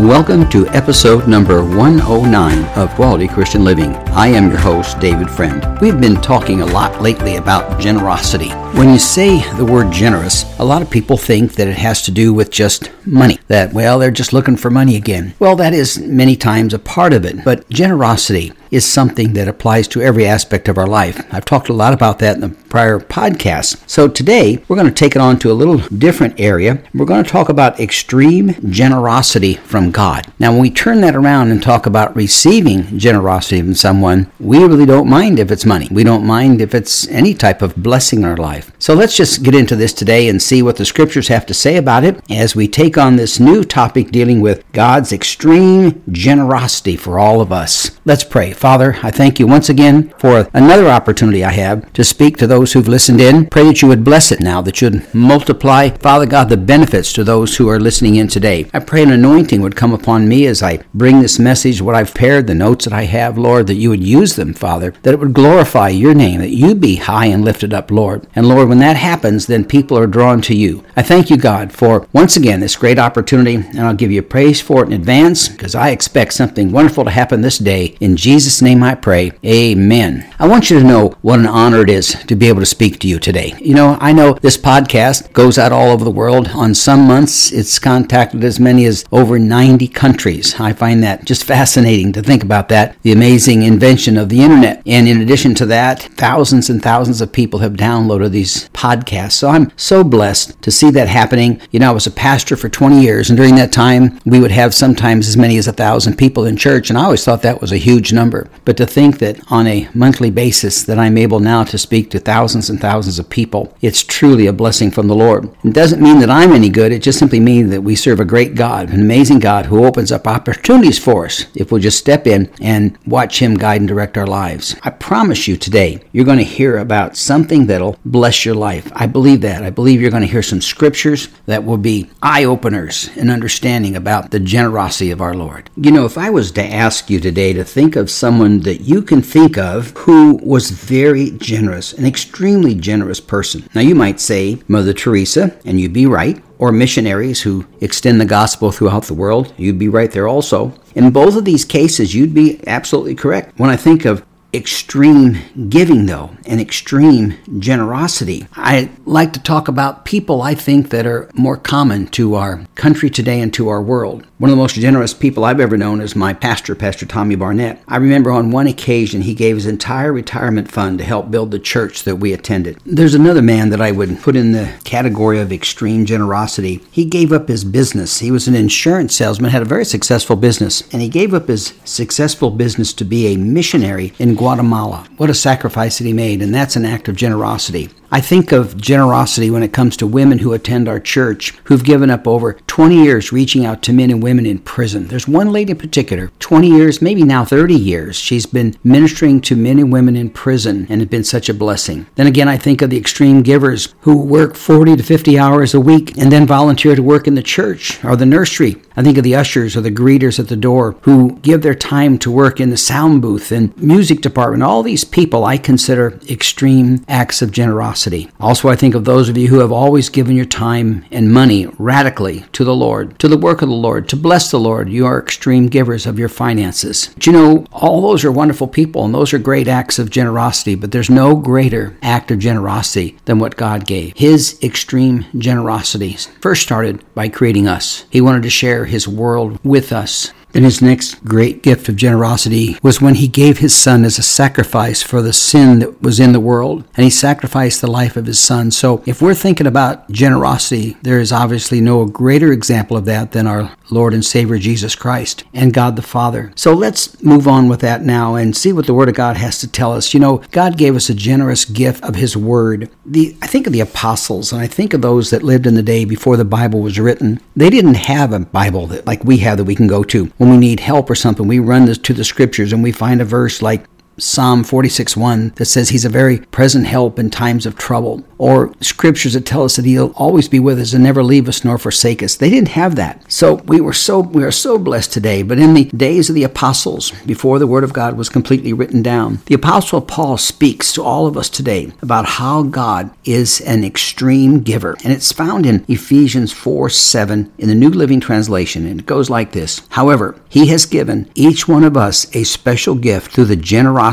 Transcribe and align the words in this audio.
Welcome 0.00 0.48
to 0.48 0.66
episode 0.68 1.28
number 1.28 1.62
109 1.62 2.64
of 2.78 2.88
Quality 2.94 3.28
Christian 3.28 3.64
Living. 3.64 3.92
I 4.12 4.26
am 4.26 4.50
your 4.50 4.58
host, 4.58 4.98
David 4.98 5.30
Friend. 5.30 5.64
We've 5.80 6.00
been 6.00 6.16
talking 6.20 6.62
a 6.62 6.66
lot 6.66 7.00
lately 7.00 7.36
about 7.36 7.80
generosity. 7.80 8.50
When 8.76 8.90
you 8.90 8.98
say 8.98 9.40
the 9.54 9.64
word 9.64 9.92
generous, 9.92 10.44
a 10.58 10.64
lot 10.64 10.82
of 10.82 10.90
people 10.90 11.16
think 11.16 11.54
that 11.54 11.68
it 11.68 11.76
has 11.76 12.02
to 12.02 12.10
do 12.10 12.34
with 12.34 12.50
just 12.50 12.90
money. 13.06 13.38
That, 13.46 13.72
well, 13.72 13.98
they're 13.98 14.10
just 14.10 14.32
looking 14.32 14.56
for 14.56 14.68
money 14.68 14.96
again. 14.96 15.34
Well, 15.38 15.56
that 15.56 15.72
is 15.72 15.98
many 15.98 16.34
times 16.36 16.74
a 16.74 16.78
part 16.78 17.12
of 17.12 17.24
it, 17.24 17.44
but 17.44 17.68
generosity 17.70 18.52
is 18.70 18.84
something 18.84 19.32
that 19.32 19.48
applies 19.48 19.88
to 19.88 20.00
every 20.00 20.24
aspect 20.26 20.68
of 20.68 20.78
our 20.78 20.86
life. 20.86 21.24
I've 21.32 21.44
talked 21.44 21.68
a 21.68 21.72
lot 21.72 21.92
about 21.92 22.20
that 22.20 22.36
in 22.36 22.40
the 22.40 22.50
prior 22.50 23.00
podcasts. 23.00 23.82
So 23.88 24.06
today, 24.06 24.62
we're 24.68 24.76
going 24.76 24.86
to 24.86 24.94
take 24.94 25.16
it 25.16 25.22
on 25.22 25.40
to 25.40 25.50
a 25.50 25.54
little 25.54 25.78
different 25.78 26.38
area. 26.38 26.80
We're 26.94 27.06
going 27.06 27.24
to 27.24 27.30
talk 27.30 27.48
about 27.48 27.80
extreme 27.80 28.54
generosity 28.70 29.54
from 29.54 29.90
God. 29.90 30.32
Now, 30.38 30.52
when 30.52 30.60
we 30.60 30.70
turn 30.70 31.00
that 31.00 31.16
around 31.16 31.50
and 31.50 31.60
talk 31.60 31.86
about 31.86 32.14
receiving 32.14 32.96
generosity 32.96 33.60
from 33.60 33.74
someone, 33.74 33.99
we 34.00 34.64
really 34.64 34.86
don't 34.86 35.08
mind 35.08 35.38
if 35.38 35.50
it's 35.50 35.66
money. 35.66 35.88
We 35.90 36.04
don't 36.04 36.24
mind 36.24 36.60
if 36.60 36.74
it's 36.74 37.08
any 37.08 37.34
type 37.34 37.60
of 37.60 37.76
blessing 37.76 38.20
in 38.20 38.24
our 38.24 38.36
life. 38.36 38.72
So 38.78 38.94
let's 38.94 39.16
just 39.16 39.42
get 39.42 39.54
into 39.54 39.76
this 39.76 39.92
today 39.92 40.28
and 40.28 40.40
see 40.40 40.62
what 40.62 40.76
the 40.76 40.84
scriptures 40.84 41.28
have 41.28 41.44
to 41.46 41.54
say 41.54 41.76
about 41.76 42.04
it 42.04 42.20
as 42.30 42.56
we 42.56 42.68
take 42.68 42.96
on 42.96 43.16
this 43.16 43.40
new 43.40 43.64
topic 43.64 44.10
dealing 44.10 44.40
with 44.40 44.64
God's 44.72 45.12
extreme 45.12 46.02
generosity 46.10 46.96
for 46.96 47.18
all 47.18 47.40
of 47.40 47.52
us. 47.52 47.98
Let's 48.04 48.24
pray. 48.24 48.52
Father, 48.52 48.96
I 49.02 49.10
thank 49.10 49.38
you 49.38 49.46
once 49.46 49.68
again 49.68 50.14
for 50.18 50.48
another 50.54 50.88
opportunity 50.88 51.44
I 51.44 51.52
have 51.52 51.92
to 51.92 52.04
speak 52.04 52.36
to 52.38 52.46
those 52.46 52.72
who've 52.72 52.88
listened 52.88 53.20
in. 53.20 53.46
Pray 53.46 53.64
that 53.64 53.82
you 53.82 53.88
would 53.88 54.04
bless 54.04 54.32
it 54.32 54.40
now, 54.40 54.62
that 54.62 54.80
you'd 54.80 55.12
multiply, 55.14 55.90
Father 55.90 56.26
God, 56.26 56.48
the 56.48 56.56
benefits 56.56 57.12
to 57.14 57.24
those 57.24 57.56
who 57.56 57.68
are 57.68 57.80
listening 57.80 58.16
in 58.16 58.28
today. 58.28 58.70
I 58.72 58.78
pray 58.78 59.02
an 59.02 59.10
anointing 59.10 59.60
would 59.60 59.76
come 59.76 59.92
upon 59.92 60.28
me 60.28 60.46
as 60.46 60.62
I 60.62 60.82
bring 60.94 61.20
this 61.20 61.38
message, 61.38 61.82
what 61.82 61.94
I've 61.94 62.14
prepared, 62.20 62.46
the 62.46 62.54
notes 62.54 62.84
that 62.84 62.92
I 62.92 63.04
have, 63.04 63.38
Lord, 63.38 63.66
that 63.68 63.76
you 63.76 63.89
would 63.90 64.02
use 64.02 64.36
them, 64.36 64.54
Father, 64.54 64.94
that 65.02 65.14
it 65.14 65.20
would 65.20 65.34
glorify 65.34 65.88
your 65.88 66.14
name, 66.14 66.40
that 66.40 66.50
you 66.50 66.74
be 66.74 66.96
high 66.96 67.26
and 67.26 67.44
lifted 67.44 67.74
up, 67.74 67.90
Lord. 67.90 68.26
And 68.34 68.48
Lord, 68.48 68.68
when 68.68 68.78
that 68.78 68.96
happens, 68.96 69.46
then 69.46 69.64
people 69.64 69.98
are 69.98 70.06
drawn 70.06 70.40
to 70.42 70.54
you. 70.54 70.84
I 70.96 71.02
thank 71.02 71.30
you, 71.30 71.36
God, 71.36 71.72
for 71.72 72.06
once 72.12 72.36
again 72.36 72.60
this 72.60 72.76
great 72.76 72.98
opportunity, 72.98 73.56
and 73.56 73.80
I'll 73.80 73.94
give 73.94 74.10
you 74.10 74.22
praise 74.22 74.60
for 74.60 74.82
it 74.82 74.86
in 74.86 74.92
advance 74.92 75.48
because 75.48 75.74
I 75.74 75.90
expect 75.90 76.32
something 76.34 76.72
wonderful 76.72 77.04
to 77.04 77.10
happen 77.10 77.40
this 77.40 77.58
day. 77.58 77.96
In 78.00 78.16
Jesus' 78.16 78.62
name 78.62 78.82
I 78.82 78.94
pray. 78.94 79.32
Amen. 79.44 80.32
I 80.38 80.48
want 80.48 80.70
you 80.70 80.78
to 80.78 80.84
know 80.86 81.16
what 81.22 81.40
an 81.40 81.46
honor 81.46 81.82
it 81.82 81.90
is 81.90 82.14
to 82.24 82.36
be 82.36 82.48
able 82.48 82.60
to 82.60 82.66
speak 82.66 82.98
to 83.00 83.08
you 83.08 83.18
today. 83.18 83.54
You 83.60 83.74
know, 83.74 83.98
I 84.00 84.12
know 84.12 84.34
this 84.34 84.56
podcast 84.56 85.32
goes 85.32 85.58
out 85.58 85.72
all 85.72 85.90
over 85.90 86.04
the 86.04 86.10
world. 86.10 86.48
On 86.48 86.74
some 86.74 87.06
months, 87.06 87.52
it's 87.52 87.78
contacted 87.78 88.44
as 88.44 88.60
many 88.60 88.84
as 88.86 89.04
over 89.12 89.38
90 89.38 89.88
countries. 89.88 90.58
I 90.60 90.72
find 90.72 91.02
that 91.02 91.24
just 91.24 91.44
fascinating 91.44 92.12
to 92.12 92.22
think 92.22 92.42
about 92.42 92.68
that, 92.68 92.96
the 93.02 93.12
amazing 93.12 93.62
invention 93.80 94.18
of 94.18 94.28
the 94.28 94.42
internet. 94.42 94.82
And 94.84 95.08
in 95.08 95.22
addition 95.22 95.54
to 95.54 95.66
that, 95.66 96.02
thousands 96.02 96.68
and 96.68 96.82
thousands 96.82 97.22
of 97.22 97.32
people 97.32 97.60
have 97.60 97.72
downloaded 97.72 98.30
these 98.30 98.68
podcasts. 98.70 99.32
So 99.32 99.48
I'm 99.48 99.72
so 99.74 100.04
blessed 100.04 100.60
to 100.60 100.70
see 100.70 100.90
that 100.90 101.08
happening. 101.08 101.62
You 101.70 101.80
know, 101.80 101.88
I 101.88 101.94
was 101.94 102.06
a 102.06 102.10
pastor 102.10 102.56
for 102.56 102.68
20 102.68 103.00
years, 103.00 103.30
and 103.30 103.38
during 103.38 103.54
that 103.54 103.72
time, 103.72 104.20
we 104.26 104.38
would 104.38 104.50
have 104.50 104.74
sometimes 104.74 105.28
as 105.28 105.38
many 105.38 105.56
as 105.56 105.66
a 105.66 105.72
thousand 105.72 106.18
people 106.18 106.44
in 106.44 106.58
church, 106.58 106.90
and 106.90 106.98
I 106.98 107.04
always 107.04 107.24
thought 107.24 107.40
that 107.40 107.62
was 107.62 107.72
a 107.72 107.78
huge 107.78 108.12
number. 108.12 108.50
But 108.66 108.76
to 108.76 108.84
think 108.84 109.18
that 109.20 109.40
on 109.50 109.66
a 109.66 109.88
monthly 109.94 110.30
basis 110.30 110.82
that 110.82 110.98
I'm 110.98 111.16
able 111.16 111.40
now 111.40 111.64
to 111.64 111.78
speak 111.78 112.10
to 112.10 112.18
thousands 112.18 112.68
and 112.68 112.78
thousands 112.78 113.18
of 113.18 113.30
people. 113.30 113.74
It's 113.80 114.02
truly 114.02 114.46
a 114.46 114.52
blessing 114.52 114.90
from 114.90 115.08
the 115.08 115.14
Lord. 115.14 115.48
It 115.64 115.72
doesn't 115.72 116.02
mean 116.02 116.18
that 116.18 116.28
I'm 116.28 116.52
any 116.52 116.68
good, 116.68 116.92
it 116.92 117.02
just 117.02 117.18
simply 117.18 117.40
means 117.40 117.70
that 117.70 117.82
we 117.82 117.96
serve 117.96 118.20
a 118.20 118.24
great 118.26 118.54
God, 118.54 118.90
an 118.90 119.00
amazing 119.00 119.38
God 119.38 119.66
who 119.66 119.86
opens 119.86 120.12
up 120.12 120.26
opportunities 120.26 120.98
for 120.98 121.24
us 121.24 121.46
if 121.54 121.72
we'll 121.72 121.80
just 121.80 121.98
step 121.98 122.26
in 122.26 122.50
and 122.60 122.98
watch 123.06 123.40
Him 123.40 123.54
guide 123.54 123.69
and 123.76 123.88
direct 123.88 124.16
our 124.18 124.26
lives. 124.26 124.76
I 124.82 124.90
promise 124.90 125.48
you 125.48 125.56
today, 125.56 126.02
you're 126.12 126.24
going 126.24 126.38
to 126.38 126.44
hear 126.44 126.78
about 126.78 127.16
something 127.16 127.66
that'll 127.66 127.98
bless 128.04 128.44
your 128.44 128.54
life. 128.54 128.90
I 128.94 129.06
believe 129.06 129.40
that. 129.42 129.62
I 129.62 129.70
believe 129.70 130.00
you're 130.00 130.10
going 130.10 130.22
to 130.22 130.28
hear 130.28 130.42
some 130.42 130.60
scriptures 130.60 131.28
that 131.46 131.64
will 131.64 131.76
be 131.76 132.10
eye 132.22 132.44
openers 132.44 133.08
in 133.16 133.30
understanding 133.30 133.96
about 133.96 134.30
the 134.30 134.40
generosity 134.40 135.10
of 135.10 135.20
our 135.20 135.34
Lord. 135.34 135.70
You 135.76 135.90
know, 135.90 136.04
if 136.04 136.18
I 136.18 136.30
was 136.30 136.52
to 136.52 136.64
ask 136.64 137.10
you 137.10 137.20
today 137.20 137.52
to 137.52 137.64
think 137.64 137.96
of 137.96 138.10
someone 138.10 138.60
that 138.60 138.80
you 138.82 139.02
can 139.02 139.22
think 139.22 139.58
of 139.58 139.90
who 139.96 140.40
was 140.42 140.70
very 140.70 141.30
generous, 141.32 141.92
an 141.92 142.06
extremely 142.06 142.74
generous 142.74 143.20
person. 143.20 143.68
Now, 143.74 143.80
you 143.80 143.94
might 143.94 144.20
say 144.20 144.60
Mother 144.68 144.92
Teresa, 144.92 145.56
and 145.64 145.80
you'd 145.80 145.92
be 145.92 146.06
right, 146.06 146.42
or 146.58 146.72
missionaries 146.72 147.40
who 147.40 147.66
extend 147.80 148.20
the 148.20 148.26
gospel 148.26 148.70
throughout 148.70 149.04
the 149.04 149.14
world. 149.14 149.52
You'd 149.56 149.78
be 149.78 149.88
right 149.88 150.10
there 150.10 150.28
also. 150.28 150.74
In 150.94 151.10
both 151.10 151.36
of 151.36 151.44
these 151.44 151.64
cases, 151.64 152.14
you'd 152.14 152.34
be 152.34 152.60
absolutely 152.66 153.14
correct. 153.14 153.58
When 153.58 153.70
I 153.70 153.76
think 153.76 154.04
of 154.04 154.24
extreme 154.52 155.38
giving, 155.68 156.06
though, 156.06 156.30
and 156.44 156.60
extreme 156.60 157.36
generosity. 157.58 158.46
I 158.54 158.90
like 159.04 159.32
to 159.34 159.42
talk 159.42 159.68
about 159.68 160.04
people 160.04 160.42
I 160.42 160.54
think 160.54 160.90
that 160.90 161.06
are 161.06 161.30
more 161.34 161.56
common 161.56 162.06
to 162.08 162.34
our 162.34 162.64
country 162.74 163.10
today 163.10 163.40
and 163.40 163.52
to 163.54 163.68
our 163.68 163.82
world. 163.82 164.26
One 164.38 164.50
of 164.50 164.56
the 164.56 164.62
most 164.62 164.76
generous 164.76 165.12
people 165.12 165.44
I've 165.44 165.60
ever 165.60 165.76
known 165.76 166.00
is 166.00 166.16
my 166.16 166.32
pastor, 166.32 166.74
Pastor 166.74 167.04
Tommy 167.04 167.34
Barnett. 167.34 167.82
I 167.86 167.98
remember 167.98 168.30
on 168.30 168.50
one 168.50 168.66
occasion 168.66 169.20
he 169.20 169.34
gave 169.34 169.56
his 169.56 169.66
entire 169.66 170.12
retirement 170.12 170.70
fund 170.70 170.98
to 170.98 171.04
help 171.04 171.30
build 171.30 171.50
the 171.50 171.58
church 171.58 172.04
that 172.04 172.16
we 172.16 172.32
attended. 172.32 172.78
There's 172.86 173.14
another 173.14 173.42
man 173.42 173.68
that 173.68 173.82
I 173.82 173.90
would 173.92 174.20
put 174.22 174.36
in 174.36 174.52
the 174.52 174.72
category 174.84 175.38
of 175.38 175.52
extreme 175.52 176.06
generosity. 176.06 176.80
He 176.90 177.04
gave 177.04 177.32
up 177.32 177.48
his 177.48 177.64
business. 177.64 178.20
He 178.20 178.30
was 178.30 178.48
an 178.48 178.54
insurance 178.54 179.14
salesman, 179.14 179.50
had 179.50 179.60
a 179.60 179.66
very 179.66 179.84
successful 179.84 180.36
business, 180.36 180.82
and 180.90 181.02
he 181.02 181.10
gave 181.10 181.34
up 181.34 181.48
his 181.48 181.74
successful 181.84 182.50
business 182.50 182.94
to 182.94 183.04
be 183.04 183.26
a 183.26 183.36
missionary 183.36 184.14
in 184.18 184.34
Guatemala. 184.40 185.06
What 185.18 185.28
a 185.28 185.34
sacrifice 185.34 185.98
that 185.98 186.06
he 186.06 186.14
made, 186.14 186.40
and 186.40 186.54
that's 186.54 186.74
an 186.74 186.86
act 186.86 187.08
of 187.08 187.14
generosity. 187.14 187.90
I 188.12 188.20
think 188.20 188.50
of 188.50 188.76
generosity 188.76 189.52
when 189.52 189.62
it 189.62 189.72
comes 189.72 189.96
to 189.98 190.06
women 190.06 190.40
who 190.40 190.52
attend 190.52 190.88
our 190.88 190.98
church 190.98 191.54
who've 191.64 191.84
given 191.84 192.10
up 192.10 192.26
over 192.26 192.54
20 192.54 193.04
years 193.04 193.30
reaching 193.30 193.64
out 193.64 193.82
to 193.82 193.92
men 193.92 194.10
and 194.10 194.20
women 194.20 194.46
in 194.46 194.58
prison. 194.58 195.06
There's 195.06 195.28
one 195.28 195.52
lady 195.52 195.70
in 195.70 195.78
particular, 195.78 196.32
20 196.40 196.68
years, 196.68 197.00
maybe 197.00 197.22
now 197.22 197.44
30 197.44 197.72
years, 197.72 198.16
she's 198.16 198.46
been 198.46 198.76
ministering 198.82 199.40
to 199.42 199.54
men 199.54 199.78
and 199.78 199.92
women 199.92 200.16
in 200.16 200.28
prison 200.28 200.88
and 200.90 201.00
it's 201.00 201.10
been 201.10 201.22
such 201.22 201.48
a 201.48 201.54
blessing. 201.54 202.06
Then 202.16 202.26
again, 202.26 202.48
I 202.48 202.56
think 202.56 202.82
of 202.82 202.90
the 202.90 202.98
extreme 202.98 203.42
givers 203.42 203.94
who 204.00 204.20
work 204.20 204.56
40 204.56 204.96
to 204.96 205.02
50 205.04 205.38
hours 205.38 205.72
a 205.72 205.80
week 205.80 206.18
and 206.18 206.32
then 206.32 206.48
volunteer 206.48 206.96
to 206.96 207.02
work 207.04 207.28
in 207.28 207.36
the 207.36 207.44
church 207.44 208.04
or 208.04 208.16
the 208.16 208.26
nursery. 208.26 208.74
I 208.96 209.04
think 209.04 209.18
of 209.18 209.24
the 209.24 209.36
ushers 209.36 209.76
or 209.76 209.82
the 209.82 209.90
greeters 209.92 210.40
at 210.40 210.48
the 210.48 210.56
door 210.56 210.96
who 211.02 211.38
give 211.42 211.62
their 211.62 211.76
time 211.76 212.18
to 212.18 212.30
work 212.30 212.58
in 212.58 212.70
the 212.70 212.76
sound 212.76 213.22
booth 213.22 213.52
and 213.52 213.76
music 213.80 214.20
department. 214.20 214.64
All 214.64 214.82
these 214.82 215.04
people 215.04 215.44
I 215.44 215.58
consider 215.58 216.18
extreme 216.28 217.04
acts 217.06 217.40
of 217.40 217.52
generosity 217.52 217.99
generosity. 218.00 218.30
Also, 218.40 218.68
I 218.68 218.76
think 218.76 218.94
of 218.94 219.04
those 219.04 219.28
of 219.28 219.36
you 219.36 219.48
who 219.48 219.60
have 219.60 219.72
always 219.72 220.08
given 220.08 220.36
your 220.36 220.46
time 220.46 221.04
and 221.10 221.32
money 221.32 221.66
radically 221.78 222.44
to 222.52 222.64
the 222.64 222.74
Lord, 222.74 223.18
to 223.18 223.28
the 223.28 223.36
work 223.36 223.62
of 223.62 223.68
the 223.68 223.74
Lord, 223.74 224.08
to 224.08 224.16
bless 224.16 224.50
the 224.50 224.58
Lord. 224.58 224.88
You 224.88 225.06
are 225.06 225.20
extreme 225.20 225.66
givers 225.66 226.06
of 226.06 226.18
your 226.18 226.28
finances. 226.28 227.10
But 227.14 227.26
you 227.26 227.32
know, 227.32 227.66
all 227.72 228.00
those 228.00 228.24
are 228.24 228.32
wonderful 228.32 228.68
people 228.68 229.04
and 229.04 229.14
those 229.14 229.32
are 229.32 229.38
great 229.38 229.68
acts 229.68 229.98
of 229.98 230.10
generosity, 230.10 230.74
but 230.74 230.92
there's 230.92 231.10
no 231.10 231.36
greater 231.36 231.96
act 232.02 232.30
of 232.30 232.38
generosity 232.38 233.18
than 233.24 233.38
what 233.38 233.56
God 233.56 233.86
gave. 233.86 234.16
His 234.16 234.58
extreme 234.62 235.26
generosity 235.36 236.16
first 236.40 236.62
started 236.62 237.02
by 237.14 237.28
creating 237.28 237.68
us. 237.68 238.06
He 238.10 238.20
wanted 238.20 238.42
to 238.42 238.50
share 238.50 238.84
his 238.86 239.06
world 239.06 239.58
with 239.64 239.92
us. 239.92 240.32
Then 240.52 240.64
his 240.64 240.82
next 240.82 241.24
great 241.24 241.62
gift 241.62 241.88
of 241.88 241.96
generosity 241.96 242.76
was 242.82 243.00
when 243.00 243.16
he 243.16 243.28
gave 243.28 243.58
his 243.58 243.74
son 243.74 244.04
as 244.04 244.18
a 244.18 244.22
sacrifice 244.22 245.02
for 245.02 245.22
the 245.22 245.32
sin 245.32 245.78
that 245.80 246.02
was 246.02 246.20
in 246.20 246.32
the 246.32 246.40
world, 246.40 246.84
and 246.96 247.04
he 247.04 247.10
sacrificed 247.10 247.80
the 247.80 247.90
life 247.90 248.16
of 248.16 248.26
his 248.26 248.40
son. 248.40 248.70
So 248.70 249.02
if 249.06 249.22
we're 249.22 249.34
thinking 249.34 249.66
about 249.66 250.10
generosity, 250.10 250.96
there 251.02 251.20
is 251.20 251.32
obviously 251.32 251.80
no 251.80 252.04
greater 252.06 252.52
example 252.52 252.96
of 252.96 253.04
that 253.06 253.32
than 253.32 253.46
our 253.46 253.76
Lord 253.90 254.14
and 254.14 254.24
Savior 254.24 254.58
Jesus 254.58 254.94
Christ 254.94 255.44
and 255.52 255.74
God 255.74 255.96
the 255.96 256.02
Father. 256.02 256.52
So 256.54 256.72
let's 256.72 257.20
move 257.22 257.48
on 257.48 257.68
with 257.68 257.80
that 257.80 258.02
now 258.02 258.34
and 258.34 258.56
see 258.56 258.72
what 258.72 258.86
the 258.86 258.94
Word 258.94 259.08
of 259.08 259.14
God 259.14 259.36
has 259.36 259.58
to 259.60 259.70
tell 259.70 259.92
us. 259.92 260.14
You 260.14 260.20
know, 260.20 260.42
God 260.50 260.78
gave 260.78 260.96
us 260.96 261.10
a 261.10 261.14
generous 261.14 261.64
gift 261.64 262.04
of 262.04 262.14
His 262.14 262.36
Word. 262.36 262.90
The 263.04 263.36
I 263.42 263.46
think 263.46 263.66
of 263.66 263.72
the 263.72 263.80
apostles, 263.80 264.52
and 264.52 264.60
I 264.60 264.66
think 264.66 264.94
of 264.94 265.02
those 265.02 265.30
that 265.30 265.42
lived 265.42 265.66
in 265.66 265.74
the 265.74 265.82
day 265.82 266.04
before 266.04 266.36
the 266.36 266.44
Bible 266.44 266.80
was 266.80 266.98
written. 266.98 267.40
They 267.56 267.70
didn't 267.70 267.94
have 267.94 268.32
a 268.32 268.40
Bible 268.40 268.86
that 268.88 269.06
like 269.06 269.24
we 269.24 269.38
have 269.38 269.58
that 269.58 269.64
we 269.64 269.74
can 269.74 269.86
go 269.86 270.04
to 270.04 270.32
when 270.40 270.48
we 270.48 270.56
need 270.56 270.80
help 270.80 271.10
or 271.10 271.14
something. 271.14 271.46
We 271.46 271.58
run 271.58 271.84
this 271.84 271.98
to 271.98 272.14
the 272.14 272.24
Scriptures 272.24 272.72
and 272.72 272.82
we 272.82 272.92
find 272.92 273.20
a 273.20 273.26
verse 273.26 273.60
like 273.60 273.84
Psalm 274.20 274.62
46 274.64 275.16
1 275.16 275.52
that 275.56 275.64
says 275.64 275.88
he's 275.88 276.04
a 276.04 276.10
very 276.10 276.38
present 276.38 276.86
help 276.86 277.18
in 277.18 277.30
times 277.30 277.66
of 277.66 277.76
trouble, 277.76 278.24
or 278.38 278.72
scriptures 278.80 279.32
that 279.32 279.46
tell 279.46 279.64
us 279.64 279.76
that 279.76 279.84
he'll 279.84 280.12
always 280.16 280.48
be 280.48 280.58
with 280.58 280.78
us 280.78 280.92
and 280.92 281.02
never 281.02 281.22
leave 281.22 281.48
us 281.48 281.64
nor 281.64 281.78
forsake 281.78 282.22
us. 282.22 282.36
They 282.36 282.50
didn't 282.50 282.68
have 282.68 282.96
that. 282.96 283.30
So 283.30 283.54
we 283.54 283.80
were 283.80 283.92
so 283.92 284.20
we 284.20 284.44
are 284.44 284.50
so 284.50 284.78
blessed 284.78 285.12
today. 285.12 285.42
But 285.42 285.58
in 285.58 285.74
the 285.74 285.84
days 285.86 286.28
of 286.28 286.34
the 286.34 286.44
apostles, 286.44 287.12
before 287.24 287.58
the 287.58 287.66
word 287.66 287.84
of 287.84 287.92
God 287.92 288.16
was 288.16 288.28
completely 288.28 288.72
written 288.72 289.02
down, 289.02 289.40
the 289.46 289.54
apostle 289.54 290.00
Paul 290.00 290.36
speaks 290.36 290.92
to 290.92 291.02
all 291.02 291.26
of 291.26 291.36
us 291.36 291.48
today 291.48 291.92
about 292.02 292.26
how 292.26 292.62
God 292.62 293.10
is 293.24 293.60
an 293.62 293.84
extreme 293.84 294.60
giver. 294.60 294.96
And 295.02 295.12
it's 295.12 295.32
found 295.32 295.66
in 295.66 295.84
Ephesians 295.88 296.52
4 296.52 296.90
7 296.90 297.52
in 297.58 297.68
the 297.68 297.74
New 297.74 297.90
Living 297.90 298.20
Translation. 298.20 298.86
And 298.86 299.00
it 299.00 299.06
goes 299.06 299.30
like 299.30 299.52
this 299.52 299.82
However, 299.90 300.40
he 300.48 300.66
has 300.66 300.86
given 300.86 301.30
each 301.34 301.66
one 301.66 301.84
of 301.84 301.96
us 301.96 302.34
a 302.34 302.44
special 302.44 302.94
gift 302.94 303.32
through 303.32 303.46
the 303.46 303.56
generosity 303.56 304.09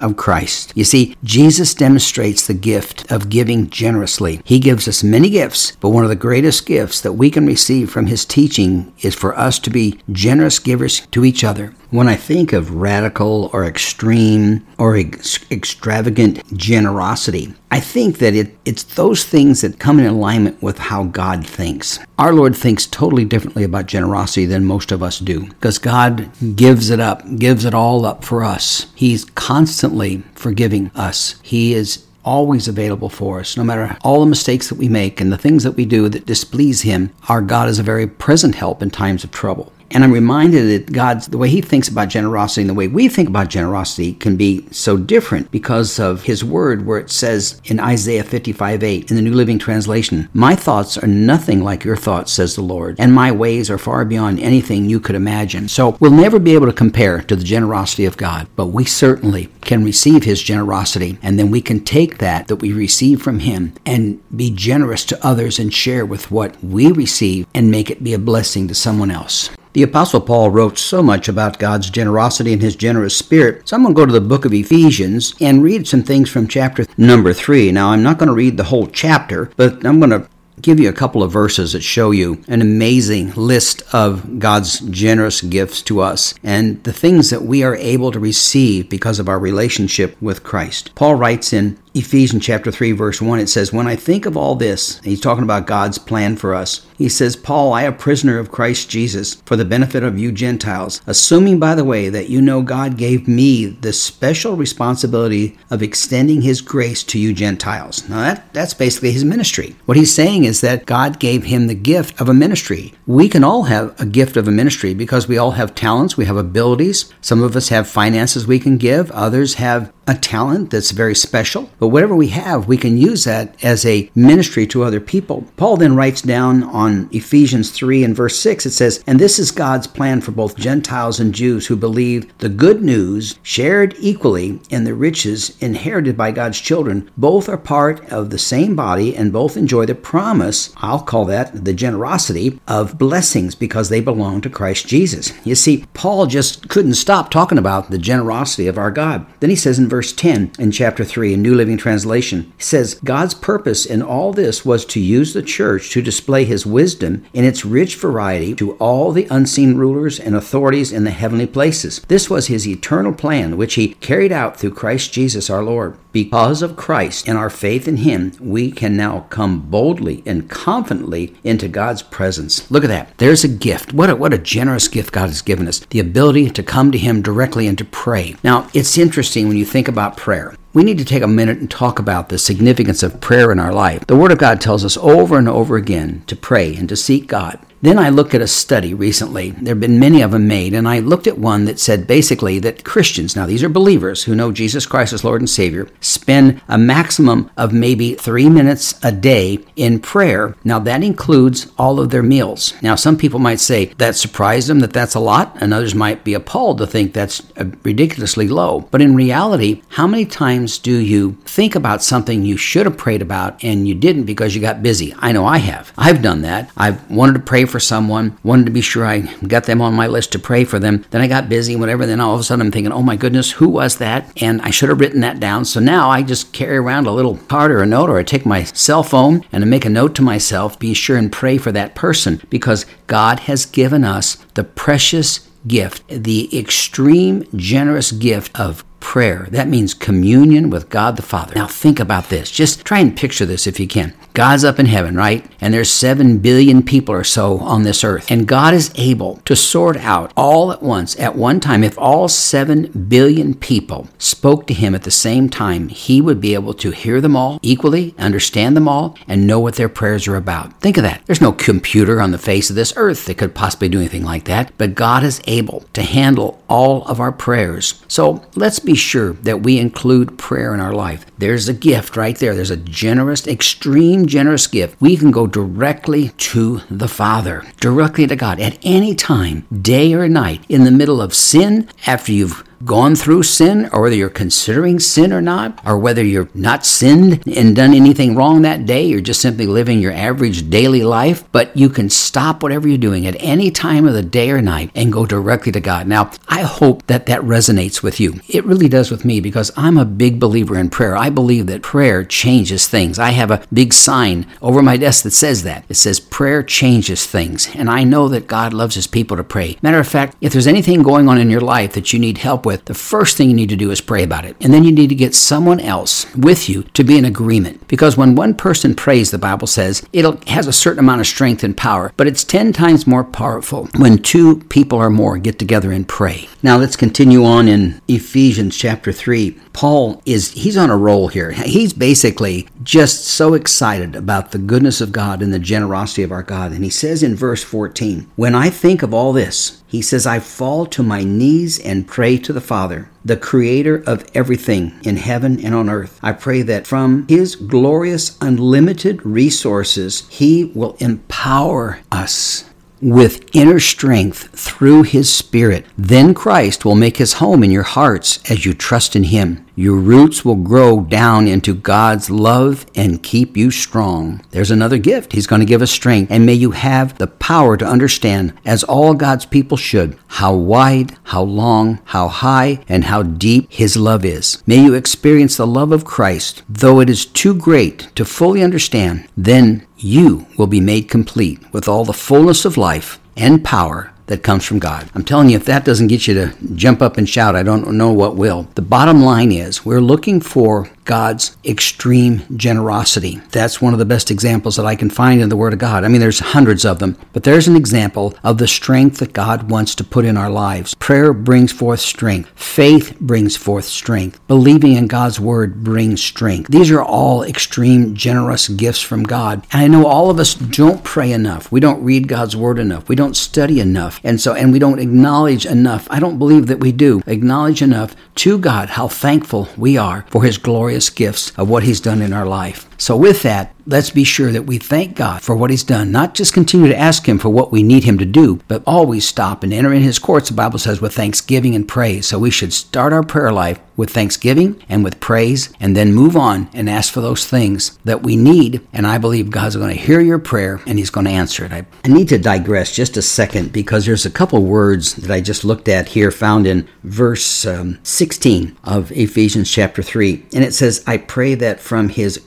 of 0.00 0.16
Christ. 0.16 0.72
You 0.76 0.84
see, 0.84 1.16
Jesus 1.24 1.74
demonstrates 1.74 2.46
the 2.46 2.54
gift 2.54 3.10
of 3.10 3.28
giving 3.28 3.68
generously. 3.68 4.40
He 4.44 4.58
gives 4.58 4.86
us 4.86 5.02
many 5.02 5.28
gifts, 5.30 5.76
but 5.80 5.90
one 5.90 6.04
of 6.04 6.10
the 6.10 6.16
greatest 6.16 6.66
gifts 6.66 7.00
that 7.00 7.14
we 7.14 7.30
can 7.30 7.46
receive 7.46 7.90
from 7.90 8.06
his 8.06 8.24
teaching 8.24 8.92
is 9.00 9.14
for 9.14 9.36
us 9.36 9.58
to 9.60 9.70
be 9.70 9.98
generous 10.12 10.58
givers 10.58 11.00
to 11.10 11.24
each 11.24 11.42
other. 11.42 11.74
When 11.90 12.06
I 12.06 12.14
think 12.14 12.52
of 12.52 12.76
radical 12.76 13.50
or 13.52 13.64
extreme 13.64 14.64
or 14.78 14.96
ex- 14.96 15.44
extravagant 15.50 16.56
generosity, 16.56 17.52
I 17.72 17.80
think 17.80 18.18
that 18.18 18.32
it, 18.32 18.56
it's 18.64 18.84
those 18.84 19.24
things 19.24 19.62
that 19.62 19.80
come 19.80 19.98
in 19.98 20.06
alignment 20.06 20.62
with 20.62 20.78
how 20.78 21.02
God 21.02 21.44
thinks. 21.44 21.98
Our 22.16 22.32
Lord 22.32 22.54
thinks 22.54 22.86
totally 22.86 23.24
differently 23.24 23.64
about 23.64 23.86
generosity 23.86 24.46
than 24.46 24.64
most 24.64 24.92
of 24.92 25.02
us 25.02 25.18
do 25.18 25.48
because 25.48 25.78
God 25.78 26.30
gives 26.54 26.90
it 26.90 27.00
up, 27.00 27.24
gives 27.36 27.64
it 27.64 27.74
all 27.74 28.06
up 28.06 28.22
for 28.24 28.44
us. 28.44 28.86
He's 28.94 29.24
constantly 29.24 30.22
forgiving 30.36 30.92
us. 30.94 31.40
He 31.42 31.74
is 31.74 32.06
always 32.24 32.68
available 32.68 33.08
for 33.08 33.40
us. 33.40 33.56
No 33.56 33.64
matter 33.64 33.96
all 34.02 34.20
the 34.20 34.26
mistakes 34.26 34.68
that 34.68 34.78
we 34.78 34.88
make 34.88 35.20
and 35.20 35.32
the 35.32 35.38
things 35.38 35.64
that 35.64 35.72
we 35.72 35.86
do 35.86 36.08
that 36.08 36.26
displease 36.26 36.82
Him, 36.82 37.10
our 37.28 37.40
God 37.40 37.68
is 37.68 37.80
a 37.80 37.82
very 37.82 38.06
present 38.06 38.54
help 38.54 38.80
in 38.80 38.90
times 38.90 39.24
of 39.24 39.32
trouble. 39.32 39.72
And 39.90 40.04
I'm 40.04 40.12
reminded 40.12 40.86
that 40.86 40.92
God's, 40.92 41.26
the 41.26 41.38
way 41.38 41.48
He 41.48 41.60
thinks 41.60 41.88
about 41.88 42.08
generosity 42.08 42.62
and 42.62 42.70
the 42.70 42.74
way 42.74 42.88
we 42.88 43.08
think 43.08 43.28
about 43.28 43.48
generosity 43.48 44.14
can 44.14 44.36
be 44.36 44.66
so 44.70 44.96
different 44.96 45.50
because 45.50 45.98
of 45.98 46.22
His 46.22 46.44
Word, 46.44 46.86
where 46.86 46.98
it 46.98 47.10
says 47.10 47.60
in 47.64 47.80
Isaiah 47.80 48.24
55 48.24 48.82
8 48.82 49.10
in 49.10 49.16
the 49.16 49.22
New 49.22 49.32
Living 49.32 49.58
Translation, 49.58 50.28
My 50.32 50.54
thoughts 50.54 50.96
are 50.96 51.06
nothing 51.06 51.62
like 51.62 51.84
your 51.84 51.96
thoughts, 51.96 52.32
says 52.32 52.54
the 52.54 52.62
Lord, 52.62 52.96
and 52.98 53.12
my 53.12 53.32
ways 53.32 53.70
are 53.70 53.78
far 53.78 54.04
beyond 54.04 54.38
anything 54.38 54.84
you 54.84 55.00
could 55.00 55.16
imagine. 55.16 55.68
So 55.68 55.96
we'll 56.00 56.12
never 56.12 56.38
be 56.38 56.54
able 56.54 56.66
to 56.66 56.72
compare 56.72 57.20
to 57.22 57.34
the 57.34 57.44
generosity 57.44 58.04
of 58.04 58.16
God, 58.16 58.46
but 58.54 58.66
we 58.66 58.84
certainly 58.84 59.48
can 59.60 59.84
receive 59.84 60.24
His 60.24 60.42
generosity, 60.42 61.18
and 61.22 61.38
then 61.38 61.50
we 61.50 61.60
can 61.60 61.80
take 61.80 62.18
that 62.18 62.46
that 62.48 62.56
we 62.56 62.72
receive 62.72 63.22
from 63.22 63.40
Him 63.40 63.72
and 63.84 64.20
be 64.36 64.50
generous 64.50 65.04
to 65.06 65.26
others 65.26 65.58
and 65.58 65.74
share 65.74 66.06
with 66.06 66.30
what 66.30 66.62
we 66.62 66.92
receive 66.92 67.46
and 67.54 67.70
make 67.70 67.90
it 67.90 68.04
be 68.04 68.14
a 68.14 68.18
blessing 68.18 68.68
to 68.68 68.74
someone 68.74 69.10
else. 69.10 69.50
The 69.72 69.84
Apostle 69.84 70.20
Paul 70.20 70.50
wrote 70.50 70.78
so 70.78 71.00
much 71.00 71.28
about 71.28 71.60
God's 71.60 71.90
generosity 71.90 72.52
and 72.52 72.60
his 72.60 72.74
generous 72.74 73.16
spirit, 73.16 73.68
so 73.68 73.76
I'm 73.76 73.84
going 73.84 73.94
to 73.94 74.00
go 74.00 74.06
to 74.06 74.12
the 74.12 74.20
book 74.20 74.44
of 74.44 74.52
Ephesians 74.52 75.32
and 75.40 75.62
read 75.62 75.86
some 75.86 76.02
things 76.02 76.28
from 76.28 76.48
chapter 76.48 76.86
number 76.96 77.32
3. 77.32 77.70
Now, 77.70 77.90
I'm 77.90 78.02
not 78.02 78.18
going 78.18 78.26
to 78.26 78.34
read 78.34 78.56
the 78.56 78.64
whole 78.64 78.88
chapter, 78.88 79.52
but 79.56 79.86
I'm 79.86 80.00
going 80.00 80.10
to 80.10 80.28
give 80.60 80.80
you 80.80 80.88
a 80.88 80.92
couple 80.92 81.22
of 81.22 81.30
verses 81.30 81.72
that 81.72 81.82
show 81.82 82.10
you 82.10 82.42
an 82.48 82.60
amazing 82.60 83.32
list 83.34 83.82
of 83.94 84.40
God's 84.40 84.80
generous 84.80 85.40
gifts 85.40 85.82
to 85.82 86.00
us 86.00 86.34
and 86.42 86.82
the 86.82 86.92
things 86.92 87.30
that 87.30 87.42
we 87.42 87.62
are 87.62 87.76
able 87.76 88.10
to 88.10 88.18
receive 88.18 88.88
because 88.88 89.20
of 89.20 89.28
our 89.28 89.38
relationship 89.38 90.20
with 90.20 90.42
Christ. 90.42 90.92
Paul 90.96 91.14
writes 91.14 91.52
in 91.52 91.78
Ephesians 91.92 92.44
chapter 92.44 92.70
3 92.70 92.92
verse 92.92 93.20
1 93.20 93.40
it 93.40 93.48
says 93.48 93.72
when 93.72 93.88
I 93.88 93.96
think 93.96 94.24
of 94.24 94.36
all 94.36 94.54
this 94.54 95.00
he's 95.00 95.20
talking 95.20 95.42
about 95.42 95.66
God's 95.66 95.98
plan 95.98 96.36
for 96.36 96.54
us 96.54 96.86
he 96.96 97.08
says 97.08 97.34
Paul 97.34 97.72
I 97.72 97.82
a 97.82 97.90
prisoner 97.90 98.38
of 98.38 98.52
Christ 98.52 98.88
Jesus 98.88 99.34
for 99.44 99.56
the 99.56 99.64
benefit 99.64 100.04
of 100.04 100.16
you 100.16 100.30
Gentiles 100.30 101.00
assuming 101.08 101.58
by 101.58 101.74
the 101.74 101.84
way 101.84 102.08
that 102.08 102.28
you 102.28 102.40
know 102.40 102.62
God 102.62 102.96
gave 102.96 103.26
me 103.26 103.66
the 103.66 103.92
special 103.92 104.54
responsibility 104.54 105.58
of 105.68 105.82
extending 105.82 106.42
his 106.42 106.60
grace 106.60 107.02
to 107.04 107.18
you 107.18 107.32
Gentiles. 107.32 108.08
Now 108.08 108.20
that 108.20 108.52
that's 108.52 108.74
basically 108.74 109.10
his 109.10 109.24
ministry. 109.24 109.74
What 109.86 109.96
he's 109.96 110.14
saying 110.14 110.44
is 110.44 110.60
that 110.60 110.86
God 110.86 111.18
gave 111.18 111.44
him 111.44 111.66
the 111.66 111.74
gift 111.74 112.20
of 112.20 112.28
a 112.28 112.34
ministry. 112.34 112.92
We 113.06 113.28
can 113.28 113.42
all 113.42 113.64
have 113.64 114.00
a 114.00 114.06
gift 114.06 114.36
of 114.36 114.46
a 114.46 114.52
ministry 114.52 114.94
because 114.94 115.26
we 115.26 115.38
all 115.38 115.52
have 115.52 115.74
talents 115.74 116.16
we 116.16 116.26
have 116.26 116.36
abilities. 116.36 117.12
Some 117.20 117.42
of 117.42 117.56
us 117.56 117.70
have 117.70 117.88
finances 117.88 118.46
we 118.46 118.60
can 118.60 118.78
give 118.78 119.10
others 119.10 119.54
have 119.54 119.92
a 120.10 120.14
talent 120.14 120.70
that's 120.70 120.90
very 120.90 121.14
special, 121.14 121.70
but 121.80 121.88
whatever 121.88 122.14
we 122.14 122.28
have, 122.28 122.68
we 122.68 122.76
can 122.76 122.98
use 122.98 123.24
that 123.24 123.56
as 123.64 123.86
a 123.86 124.10
ministry 124.14 124.66
to 124.68 124.84
other 124.84 125.00
people. 125.00 125.44
Paul 125.56 125.76
then 125.76 125.96
writes 125.96 126.20
down 126.22 126.62
on 126.62 127.08
Ephesians 127.12 127.70
3 127.70 128.04
and 128.04 128.14
verse 128.14 128.38
6, 128.38 128.66
it 128.66 128.70
says, 128.70 129.02
And 129.06 129.18
this 129.18 129.38
is 129.38 129.50
God's 129.50 129.86
plan 129.86 130.20
for 130.20 130.32
both 130.32 130.56
Gentiles 130.56 131.20
and 131.20 131.34
Jews 131.34 131.66
who 131.66 131.76
believe 131.76 132.36
the 132.38 132.48
good 132.48 132.82
news 132.82 133.38
shared 133.42 133.94
equally 133.98 134.60
in 134.68 134.84
the 134.84 134.94
riches 134.94 135.56
inherited 135.60 136.16
by 136.16 136.32
God's 136.32 136.60
children. 136.60 137.10
Both 137.16 137.48
are 137.48 137.56
part 137.56 138.04
of 138.12 138.30
the 138.30 138.38
same 138.38 138.76
body 138.76 139.16
and 139.16 139.32
both 139.32 139.56
enjoy 139.56 139.86
the 139.86 139.94
promise, 139.94 140.72
I'll 140.78 141.00
call 141.00 141.24
that 141.26 141.64
the 141.64 141.72
generosity, 141.72 142.60
of 142.68 142.98
blessings 142.98 143.54
because 143.54 143.88
they 143.88 144.00
belong 144.00 144.40
to 144.40 144.50
Christ 144.50 144.86
Jesus. 144.86 145.32
You 145.44 145.54
see, 145.54 145.86
Paul 145.94 146.26
just 146.26 146.68
couldn't 146.68 146.94
stop 146.94 147.30
talking 147.30 147.58
about 147.58 147.90
the 147.90 147.98
generosity 147.98 148.66
of 148.66 148.76
our 148.76 148.90
God. 148.90 149.26
Then 149.40 149.50
he 149.50 149.56
says 149.56 149.78
in 149.78 149.88
verse 149.88 150.00
verse 150.00 150.12
10 150.14 150.52
in 150.58 150.70
chapter 150.70 151.04
3 151.04 151.34
in 151.34 151.42
New 151.42 151.54
Living 151.54 151.69
Translation. 151.76 152.52
says, 152.58 153.00
God's 153.04 153.34
purpose 153.34 153.86
in 153.86 154.02
all 154.02 154.32
this 154.32 154.64
was 154.64 154.84
to 154.86 155.00
use 155.00 155.32
the 155.32 155.42
church 155.42 155.90
to 155.90 156.02
display 156.02 156.44
his 156.44 156.66
wisdom 156.66 157.24
in 157.32 157.44
its 157.44 157.64
rich 157.64 157.96
variety 157.96 158.54
to 158.56 158.72
all 158.74 159.12
the 159.12 159.26
unseen 159.30 159.76
rulers 159.76 160.20
and 160.20 160.34
authorities 160.34 160.92
in 160.92 161.04
the 161.04 161.10
heavenly 161.10 161.46
places. 161.46 162.00
This 162.08 162.28
was 162.28 162.46
his 162.46 162.66
eternal 162.66 163.12
plan, 163.12 163.56
which 163.56 163.74
he 163.74 163.94
carried 163.94 164.32
out 164.32 164.58
through 164.58 164.74
Christ 164.74 165.12
Jesus 165.12 165.50
our 165.50 165.62
Lord. 165.62 165.96
Because 166.12 166.60
of 166.60 166.76
Christ 166.76 167.28
and 167.28 167.38
our 167.38 167.50
faith 167.50 167.86
in 167.86 167.98
him, 167.98 168.32
we 168.40 168.72
can 168.72 168.96
now 168.96 169.26
come 169.30 169.60
boldly 169.60 170.24
and 170.26 170.50
confidently 170.50 171.36
into 171.44 171.68
God's 171.68 172.02
presence. 172.02 172.68
Look 172.70 172.82
at 172.82 172.88
that. 172.88 173.16
There's 173.18 173.44
a 173.44 173.48
gift. 173.48 173.92
What 173.92 174.10
a, 174.10 174.16
what 174.16 174.34
a 174.34 174.38
generous 174.38 174.88
gift 174.88 175.12
God 175.12 175.28
has 175.28 175.42
given 175.42 175.68
us. 175.68 175.78
The 175.90 176.00
ability 176.00 176.50
to 176.50 176.62
come 176.64 176.90
to 176.90 176.98
him 176.98 177.22
directly 177.22 177.68
and 177.68 177.78
to 177.78 177.84
pray. 177.84 178.34
Now, 178.42 178.68
it's 178.74 178.98
interesting 178.98 179.46
when 179.46 179.56
you 179.56 179.64
think 179.64 179.86
about 179.86 180.16
prayer. 180.16 180.56
We 180.72 180.84
need 180.84 180.98
to 180.98 181.04
take 181.04 181.24
a 181.24 181.28
minute 181.28 181.58
and 181.58 181.68
talk 181.68 181.98
about 181.98 182.28
the 182.28 182.38
significance 182.38 183.02
of 183.02 183.20
prayer 183.20 183.50
in 183.50 183.58
our 183.58 183.72
life. 183.72 184.06
The 184.06 184.14
Word 184.14 184.30
of 184.30 184.38
God 184.38 184.60
tells 184.60 184.84
us 184.84 184.96
over 184.98 185.36
and 185.36 185.48
over 185.48 185.76
again 185.76 186.22
to 186.28 186.36
pray 186.36 186.76
and 186.76 186.88
to 186.88 186.96
seek 186.96 187.26
God. 187.26 187.58
Then 187.82 187.98
I 187.98 188.10
looked 188.10 188.34
at 188.34 188.42
a 188.42 188.46
study 188.46 188.92
recently. 188.92 189.52
There 189.52 189.72
have 189.72 189.80
been 189.80 189.98
many 189.98 190.20
of 190.20 190.32
them 190.32 190.46
made, 190.46 190.74
and 190.74 190.86
I 190.86 190.98
looked 190.98 191.26
at 191.26 191.38
one 191.38 191.64
that 191.64 191.78
said 191.78 192.06
basically 192.06 192.58
that 192.58 192.84
Christians, 192.84 193.34
now 193.34 193.46
these 193.46 193.62
are 193.62 193.70
believers 193.70 194.24
who 194.24 194.34
know 194.34 194.52
Jesus 194.52 194.84
Christ 194.84 195.14
as 195.14 195.24
Lord 195.24 195.40
and 195.40 195.48
Savior, 195.48 195.88
spend 196.00 196.60
a 196.68 196.76
maximum 196.76 197.50
of 197.56 197.72
maybe 197.72 198.14
three 198.14 198.50
minutes 198.50 199.00
a 199.02 199.10
day 199.10 199.64
in 199.76 199.98
prayer. 199.98 200.54
Now 200.62 200.78
that 200.80 201.02
includes 201.02 201.72
all 201.78 202.00
of 202.00 202.10
their 202.10 202.22
meals. 202.22 202.74
Now 202.82 202.96
some 202.96 203.16
people 203.16 203.38
might 203.38 203.60
say 203.60 203.86
that 203.96 204.14
surprised 204.14 204.68
them 204.68 204.80
that 204.80 204.92
that's 204.92 205.14
a 205.14 205.20
lot, 205.20 205.56
and 205.58 205.72
others 205.72 205.94
might 205.94 206.22
be 206.22 206.34
appalled 206.34 206.78
to 206.78 206.86
think 206.86 207.14
that's 207.14 207.40
uh, 207.56 207.64
ridiculously 207.82 208.46
low. 208.46 208.80
But 208.90 209.00
in 209.00 209.14
reality, 209.14 209.82
how 209.88 210.06
many 210.06 210.26
times 210.26 210.78
do 210.78 210.98
you 210.98 211.38
think 211.46 211.74
about 211.74 212.02
something 212.02 212.44
you 212.44 212.58
should 212.58 212.84
have 212.84 212.98
prayed 212.98 213.22
about 213.22 213.64
and 213.64 213.88
you 213.88 213.94
didn't 213.94 214.24
because 214.24 214.54
you 214.54 214.60
got 214.60 214.82
busy? 214.82 215.14
I 215.18 215.32
know 215.32 215.46
I 215.46 215.58
have. 215.58 215.94
I've 215.96 216.20
done 216.20 216.42
that. 216.42 216.70
I've 216.76 217.10
wanted 217.10 217.34
to 217.34 217.40
pray 217.40 217.64
for 217.70 217.80
someone, 217.80 218.36
wanted 218.42 218.66
to 218.66 218.72
be 218.72 218.80
sure 218.80 219.06
I 219.06 219.20
got 219.46 219.64
them 219.64 219.80
on 219.80 219.94
my 219.94 220.06
list 220.06 220.32
to 220.32 220.38
pray 220.38 220.64
for 220.64 220.78
them. 220.78 221.04
Then 221.10 221.20
I 221.20 221.26
got 221.26 221.48
busy, 221.48 221.76
whatever. 221.76 222.06
Then 222.06 222.20
all 222.20 222.34
of 222.34 222.40
a 222.40 222.42
sudden 222.42 222.66
I'm 222.66 222.72
thinking, 222.72 222.92
oh 222.92 223.02
my 223.02 223.16
goodness, 223.16 223.52
who 223.52 223.68
was 223.68 223.98
that? 223.98 224.30
And 224.42 224.60
I 224.62 224.70
should 224.70 224.88
have 224.88 225.00
written 225.00 225.20
that 225.20 225.40
down. 225.40 225.64
So 225.64 225.80
now 225.80 226.10
I 226.10 226.22
just 226.22 226.52
carry 226.52 226.76
around 226.76 227.06
a 227.06 227.12
little 227.12 227.36
card 227.48 227.70
or 227.70 227.82
a 227.82 227.86
note, 227.86 228.10
or 228.10 228.18
I 228.18 228.22
take 228.22 228.44
my 228.44 228.64
cell 228.64 229.02
phone 229.02 229.44
and 229.52 229.64
I 229.64 229.66
make 229.66 229.84
a 229.84 229.90
note 229.90 230.14
to 230.16 230.22
myself, 230.22 230.78
be 230.78 230.94
sure 230.94 231.16
and 231.16 231.32
pray 231.32 231.58
for 231.58 231.72
that 231.72 231.94
person 231.94 232.42
because 232.50 232.86
God 233.06 233.40
has 233.40 233.66
given 233.66 234.04
us 234.04 234.36
the 234.54 234.64
precious 234.64 235.48
gift, 235.66 236.06
the 236.08 236.56
extreme 236.58 237.46
generous 237.54 238.12
gift 238.12 238.58
of 238.58 238.84
prayer. 239.00 239.48
That 239.50 239.68
means 239.68 239.94
communion 239.94 240.70
with 240.70 240.88
God 240.88 241.16
the 241.16 241.22
Father. 241.22 241.54
Now 241.54 241.66
think 241.66 241.98
about 241.98 242.28
this. 242.28 242.50
Just 242.50 242.84
try 242.84 243.00
and 243.00 243.16
picture 243.16 243.46
this 243.46 243.66
if 243.66 243.80
you 243.80 243.88
can. 243.88 244.14
God's 244.32 244.64
up 244.64 244.78
in 244.78 244.86
heaven, 244.86 245.16
right? 245.16 245.44
And 245.60 245.74
there's 245.74 245.92
7 245.92 246.38
billion 246.38 246.84
people 246.84 247.12
or 247.14 247.24
so 247.24 247.58
on 247.58 247.82
this 247.82 248.04
earth. 248.04 248.30
And 248.30 248.46
God 248.46 248.74
is 248.74 248.92
able 248.94 249.36
to 249.44 249.56
sort 249.56 249.96
out 249.96 250.32
all 250.36 250.70
at 250.70 250.82
once, 250.82 251.18
at 251.18 251.34
one 251.34 251.58
time, 251.58 251.82
if 251.82 251.98
all 251.98 252.28
7 252.28 253.06
billion 253.08 253.54
people 253.54 254.08
spoke 254.18 254.68
to 254.68 254.74
him 254.74 254.94
at 254.94 255.02
the 255.02 255.10
same 255.10 255.48
time, 255.48 255.88
he 255.88 256.20
would 256.20 256.40
be 256.40 256.54
able 256.54 256.74
to 256.74 256.92
hear 256.92 257.20
them 257.20 257.34
all 257.34 257.58
equally, 257.62 258.14
understand 258.18 258.76
them 258.76 258.86
all, 258.86 259.16
and 259.26 259.46
know 259.46 259.58
what 259.58 259.74
their 259.74 259.88
prayers 259.88 260.28
are 260.28 260.36
about. 260.36 260.80
Think 260.80 260.96
of 260.96 261.02
that. 261.02 261.22
There's 261.26 261.40
no 261.40 261.52
computer 261.52 262.20
on 262.20 262.30
the 262.30 262.38
face 262.38 262.70
of 262.70 262.76
this 262.76 262.92
earth 262.96 263.24
that 263.24 263.38
could 263.38 263.54
possibly 263.54 263.88
do 263.88 263.98
anything 263.98 264.24
like 264.24 264.44
that, 264.44 264.72
but 264.78 264.94
God 264.94 265.24
is 265.24 265.42
able 265.46 265.84
to 265.92 266.02
handle 266.02 266.62
all 266.68 267.04
of 267.06 267.18
our 267.18 267.32
prayers. 267.32 268.02
So 268.06 268.44
let's 268.54 268.78
be 268.78 268.89
be 268.90 268.96
sure 268.96 269.34
that 269.34 269.62
we 269.62 269.78
include 269.78 270.36
prayer 270.36 270.74
in 270.74 270.80
our 270.80 270.92
life. 270.92 271.24
There's 271.38 271.68
a 271.68 271.72
gift 271.72 272.16
right 272.16 272.36
there. 272.36 272.56
There's 272.56 272.72
a 272.72 272.76
generous, 272.76 273.46
extreme 273.46 274.26
generous 274.26 274.66
gift. 274.66 275.00
We 275.00 275.16
can 275.16 275.30
go 275.30 275.46
directly 275.46 276.30
to 276.50 276.80
the 276.90 277.06
Father, 277.06 277.62
directly 277.78 278.26
to 278.26 278.34
God 278.34 278.58
at 278.58 278.78
any 278.82 279.14
time, 279.14 279.64
day 279.70 280.12
or 280.12 280.28
night, 280.28 280.64
in 280.68 280.82
the 280.82 280.90
middle 280.90 281.22
of 281.22 281.34
sin, 281.34 281.88
after 282.04 282.32
you've 282.32 282.64
gone 282.84 283.14
through 283.14 283.42
sin, 283.42 283.88
or 283.92 284.02
whether 284.02 284.16
you're 284.16 284.30
considering 284.30 284.98
sin 284.98 285.32
or 285.32 285.40
not, 285.40 285.78
or 285.84 285.98
whether 285.98 286.24
you're 286.24 286.48
not 286.54 286.86
sinned 286.86 287.46
and 287.46 287.76
done 287.76 287.94
anything 287.94 288.34
wrong 288.34 288.62
that 288.62 288.86
day, 288.86 289.04
you're 289.04 289.20
just 289.20 289.40
simply 289.40 289.66
living 289.66 290.00
your 290.00 290.12
average 290.12 290.70
daily 290.70 291.02
life, 291.02 291.44
but 291.52 291.76
you 291.76 291.88
can 291.88 292.08
stop 292.08 292.62
whatever 292.62 292.88
you're 292.88 292.98
doing 292.98 293.26
at 293.26 293.36
any 293.38 293.70
time 293.70 294.06
of 294.06 294.14
the 294.14 294.22
day 294.22 294.50
or 294.50 294.62
night 294.62 294.90
and 294.94 295.12
go 295.12 295.26
directly 295.26 295.72
to 295.72 295.80
God. 295.80 296.06
Now, 296.06 296.30
I 296.48 296.62
hope 296.62 297.06
that 297.06 297.26
that 297.26 297.42
resonates 297.42 298.02
with 298.02 298.20
you. 298.20 298.40
It 298.48 298.64
really 298.64 298.88
does 298.88 299.10
with 299.10 299.24
me 299.24 299.40
because 299.40 299.70
I'm 299.76 299.98
a 299.98 300.04
big 300.04 300.40
believer 300.40 300.78
in 300.78 300.90
prayer. 300.90 301.16
I 301.16 301.30
believe 301.30 301.66
that 301.66 301.82
prayer 301.82 302.24
changes 302.24 302.88
things. 302.88 303.18
I 303.18 303.30
have 303.30 303.50
a 303.50 303.62
big 303.72 303.92
sign 303.92 304.46
over 304.62 304.82
my 304.82 304.96
desk 304.96 305.24
that 305.24 305.32
says 305.32 305.62
that. 305.64 305.84
It 305.88 305.94
says 305.94 306.20
prayer 306.20 306.62
changes 306.62 307.26
things. 307.26 307.68
And 307.74 307.90
I 307.90 308.04
know 308.04 308.28
that 308.28 308.46
God 308.46 308.72
loves 308.72 308.94
his 308.94 309.06
people 309.06 309.36
to 309.36 309.44
pray. 309.44 309.76
Matter 309.82 309.98
of 309.98 310.08
fact, 310.08 310.36
if 310.40 310.52
there's 310.52 310.66
anything 310.66 311.02
going 311.02 311.28
on 311.28 311.38
in 311.38 311.50
your 311.50 311.60
life 311.60 311.92
that 311.92 312.12
you 312.12 312.18
need 312.18 312.38
help 312.38 312.64
with, 312.64 312.69
with, 312.70 312.84
the 312.84 312.94
first 312.94 313.36
thing 313.36 313.50
you 313.50 313.56
need 313.56 313.68
to 313.70 313.76
do 313.76 313.90
is 313.90 314.00
pray 314.00 314.22
about 314.22 314.44
it. 314.44 314.56
And 314.60 314.72
then 314.72 314.84
you 314.84 314.92
need 314.92 315.08
to 315.08 315.14
get 315.16 315.34
someone 315.34 315.80
else 315.80 316.32
with 316.36 316.68
you 316.68 316.84
to 316.94 317.02
be 317.02 317.18
in 317.18 317.24
agreement. 317.24 317.88
Because 317.88 318.16
when 318.16 318.36
one 318.36 318.54
person 318.54 318.94
prays, 318.94 319.32
the 319.32 319.38
Bible 319.38 319.66
says, 319.66 320.06
it 320.12 320.24
has 320.48 320.68
a 320.68 320.72
certain 320.72 321.00
amount 321.00 321.20
of 321.20 321.26
strength 321.26 321.64
and 321.64 321.76
power, 321.76 322.12
but 322.16 322.28
it's 322.28 322.44
10 322.44 322.72
times 322.72 323.08
more 323.08 323.24
powerful 323.24 323.88
when 323.96 324.18
two 324.18 324.60
people 324.68 324.98
or 324.98 325.10
more 325.10 325.36
get 325.36 325.58
together 325.58 325.90
and 325.90 326.06
pray. 326.06 326.48
Now 326.62 326.76
let's 326.76 326.94
continue 326.94 327.44
on 327.44 327.66
in 327.66 328.00
Ephesians 328.06 328.76
chapter 328.76 329.10
3. 329.10 329.58
Paul 329.72 330.22
is 330.24 330.52
he's 330.52 330.76
on 330.76 330.90
a 330.90 330.96
roll 330.96 331.28
here. 331.28 331.50
He's 331.52 331.92
basically 331.92 332.68
just 332.82 333.24
so 333.24 333.54
excited 333.54 334.14
about 334.14 334.52
the 334.52 334.58
goodness 334.58 335.00
of 335.00 335.10
God 335.10 335.42
and 335.42 335.52
the 335.52 335.58
generosity 335.58 336.22
of 336.22 336.32
our 336.32 336.42
God. 336.42 336.72
And 336.72 336.84
he 336.84 336.90
says 336.90 337.22
in 337.22 337.34
verse 337.34 337.64
14, 337.64 338.26
"When 338.36 338.54
I 338.54 338.68
think 338.68 339.02
of 339.02 339.14
all 339.14 339.32
this, 339.32 339.79
he 339.90 340.02
says, 340.02 340.24
I 340.24 340.38
fall 340.38 340.86
to 340.86 341.02
my 341.02 341.24
knees 341.24 341.80
and 341.80 342.06
pray 342.06 342.38
to 342.38 342.52
the 342.52 342.60
Father, 342.60 343.10
the 343.24 343.36
creator 343.36 344.04
of 344.06 344.24
everything 344.36 344.94
in 345.02 345.16
heaven 345.16 345.58
and 345.64 345.74
on 345.74 345.90
earth. 345.90 346.20
I 346.22 346.32
pray 346.32 346.62
that 346.62 346.86
from 346.86 347.26
his 347.28 347.56
glorious, 347.56 348.38
unlimited 348.40 349.26
resources, 349.26 350.28
he 350.28 350.64
will 350.64 350.96
empower 351.00 351.98
us 352.12 352.69
with 353.00 353.48
inner 353.54 353.80
strength 353.80 354.48
through 354.58 355.02
his 355.02 355.32
Spirit. 355.32 355.86
Then 355.96 356.34
Christ 356.34 356.84
will 356.84 356.94
make 356.94 357.16
his 357.16 357.34
home 357.34 357.62
in 357.62 357.70
your 357.70 357.82
hearts 357.82 358.38
as 358.50 358.64
you 358.64 358.74
trust 358.74 359.16
in 359.16 359.24
him. 359.24 359.66
Your 359.80 359.96
roots 359.96 360.44
will 360.44 360.56
grow 360.56 361.00
down 361.00 361.48
into 361.48 361.74
God's 361.74 362.28
love 362.28 362.84
and 362.94 363.22
keep 363.22 363.56
you 363.56 363.70
strong. 363.70 364.44
There's 364.50 364.70
another 364.70 364.98
gift. 364.98 365.32
He's 365.32 365.46
going 365.46 365.60
to 365.60 365.66
give 365.66 365.80
us 365.80 365.90
strength. 365.90 366.30
And 366.30 366.44
may 366.44 366.52
you 366.52 366.72
have 366.72 367.16
the 367.16 367.26
power 367.26 367.78
to 367.78 367.86
understand, 367.86 368.52
as 368.66 368.84
all 368.84 369.14
God's 369.14 369.46
people 369.46 369.78
should, 369.78 370.18
how 370.26 370.54
wide, 370.54 371.16
how 371.24 371.42
long, 371.42 372.00
how 372.06 372.28
high, 372.28 372.84
and 372.90 373.04
how 373.04 373.22
deep 373.22 373.72
His 373.72 373.96
love 373.96 374.22
is. 374.22 374.62
May 374.66 374.84
you 374.84 374.92
experience 374.92 375.56
the 375.56 375.66
love 375.66 375.92
of 375.92 376.04
Christ, 376.04 376.62
though 376.68 377.00
it 377.00 377.08
is 377.08 377.24
too 377.24 377.54
great 377.54 378.14
to 378.16 378.26
fully 378.26 378.62
understand. 378.62 379.28
Then 379.34 379.86
you 380.02 380.46
will 380.56 380.66
be 380.66 380.80
made 380.80 381.08
complete 381.08 381.60
with 381.72 381.88
all 381.88 382.04
the 382.04 382.12
fullness 382.12 382.64
of 382.64 382.76
life 382.76 383.20
and 383.36 383.64
power 383.64 384.12
that 384.26 384.42
comes 384.42 384.64
from 384.64 384.78
God. 384.78 385.10
I'm 385.14 385.24
telling 385.24 385.50
you, 385.50 385.56
if 385.56 385.64
that 385.64 385.84
doesn't 385.84 386.06
get 386.06 386.28
you 386.28 386.34
to 386.34 386.54
jump 386.74 387.02
up 387.02 387.16
and 387.16 387.28
shout, 387.28 387.56
I 387.56 387.62
don't 387.62 387.90
know 387.92 388.12
what 388.12 388.36
will. 388.36 388.68
The 388.76 388.82
bottom 388.82 389.22
line 389.22 389.50
is 389.50 389.84
we're 389.84 390.00
looking 390.00 390.40
for 390.40 390.88
God's 391.04 391.56
extreme 391.64 392.42
generosity. 392.56 393.40
That's 393.50 393.80
one 393.80 393.92
of 393.92 393.98
the 393.98 394.04
best 394.04 394.30
examples 394.30 394.76
that 394.76 394.86
I 394.86 394.96
can 394.96 395.10
find 395.10 395.40
in 395.40 395.48
the 395.48 395.56
Word 395.56 395.72
of 395.72 395.78
God. 395.78 396.04
I 396.04 396.08
mean, 396.08 396.20
there's 396.20 396.38
hundreds 396.38 396.84
of 396.84 396.98
them, 396.98 397.16
but 397.32 397.42
there's 397.42 397.68
an 397.68 397.76
example 397.76 398.34
of 398.44 398.58
the 398.58 398.68
strength 398.68 399.18
that 399.18 399.32
God 399.32 399.70
wants 399.70 399.94
to 399.96 400.04
put 400.04 400.24
in 400.24 400.36
our 400.36 400.50
lives. 400.50 400.94
Prayer 400.94 401.32
brings 401.32 401.72
forth 401.72 402.00
strength, 402.00 402.50
faith 402.54 403.18
brings 403.20 403.56
forth 403.56 403.86
strength, 403.86 404.40
believing 404.46 404.92
in 404.92 405.06
God's 405.06 405.40
Word 405.40 405.82
brings 405.82 406.22
strength. 406.22 406.70
These 406.70 406.90
are 406.90 407.02
all 407.02 407.42
extreme, 407.42 408.14
generous 408.14 408.68
gifts 408.68 409.00
from 409.00 409.24
God. 409.24 409.66
And 409.72 409.82
I 409.82 409.86
know 409.88 410.06
all 410.06 410.30
of 410.30 410.38
us 410.38 410.54
don't 410.54 411.02
pray 411.02 411.32
enough. 411.32 411.72
We 411.72 411.80
don't 411.80 412.04
read 412.04 412.28
God's 412.28 412.56
Word 412.56 412.78
enough. 412.78 413.08
We 413.08 413.16
don't 413.16 413.36
study 413.36 413.80
enough. 413.80 414.20
And 414.22 414.40
so, 414.40 414.54
and 414.54 414.72
we 414.72 414.78
don't 414.78 414.98
acknowledge 414.98 415.66
enough. 415.66 416.06
I 416.10 416.20
don't 416.20 416.38
believe 416.38 416.66
that 416.66 416.80
we 416.80 416.92
do 416.92 417.22
acknowledge 417.26 417.82
enough 417.82 418.14
to 418.36 418.58
God 418.58 418.90
how 418.90 419.08
thankful 419.08 419.68
we 419.76 419.96
are 419.96 420.24
for 420.28 420.44
His 420.44 420.58
glorious 420.90 421.10
gifts 421.10 421.52
of 421.56 421.70
what 421.70 421.84
He's 421.84 422.00
done 422.00 422.20
in 422.20 422.32
our 422.32 422.46
life. 422.46 422.89
So, 423.00 423.16
with 423.16 423.42
that, 423.44 423.74
let's 423.86 424.10
be 424.10 424.24
sure 424.24 424.52
that 424.52 424.66
we 424.66 424.76
thank 424.76 425.16
God 425.16 425.40
for 425.40 425.56
what 425.56 425.70
He's 425.70 425.82
done. 425.82 426.12
Not 426.12 426.34
just 426.34 426.52
continue 426.52 426.88
to 426.88 426.98
ask 426.98 427.26
Him 427.26 427.38
for 427.38 427.48
what 427.48 427.72
we 427.72 427.82
need 427.82 428.04
Him 428.04 428.18
to 428.18 428.26
do, 428.26 428.60
but 428.68 428.82
always 428.86 429.26
stop 429.26 429.64
and 429.64 429.72
enter 429.72 429.90
in 429.90 430.02
His 430.02 430.18
courts, 430.18 430.50
the 430.50 430.54
Bible 430.54 430.78
says, 430.78 431.00
with 431.00 431.14
thanksgiving 431.14 431.74
and 431.74 431.88
praise. 431.88 432.26
So, 432.26 432.38
we 432.38 432.50
should 432.50 432.74
start 432.74 433.14
our 433.14 433.22
prayer 433.22 433.52
life 433.52 433.80
with 434.00 434.10
thanksgiving 434.10 434.82
and 434.88 435.04
with 435.04 435.20
praise, 435.20 435.70
and 435.78 435.94
then 435.94 436.14
move 436.14 436.34
on 436.34 436.70
and 436.72 436.88
ask 436.88 437.12
for 437.12 437.20
those 437.20 437.46
things 437.46 437.98
that 438.04 438.22
we 438.22 438.34
need. 438.34 438.80
And 438.94 439.06
I 439.06 439.18
believe 439.18 439.50
God's 439.50 439.76
going 439.76 439.94
to 439.94 440.02
hear 440.02 440.20
your 440.20 440.38
prayer 440.38 440.80
and 440.86 440.98
He's 440.98 441.10
going 441.10 441.26
to 441.26 441.32
answer 441.32 441.66
it. 441.66 441.72
I, 441.72 441.84
need 442.08 442.30
to 442.30 442.38
digress 442.38 442.96
just 442.96 443.18
a 443.18 443.22
second 443.22 443.72
because 443.72 444.06
there's 444.06 444.26
a 444.26 444.30
couple 444.30 444.64
words 444.64 445.14
that 445.16 445.30
I 445.30 445.40
just 445.40 445.64
looked 445.64 445.86
at 445.86 446.08
here 446.08 446.30
found 446.30 446.66
in 446.66 446.88
verse 447.04 447.66
um, 447.66 447.98
16 448.02 448.76
of 448.84 449.12
Ephesians 449.12 449.70
chapter 449.70 450.02
3. 450.02 450.46
And 450.54 450.64
it 450.64 450.72
says, 450.72 451.04
I 451.06 451.18
pray 451.18 451.54
that 451.56 451.78
from 451.78 452.08
His 452.08 452.38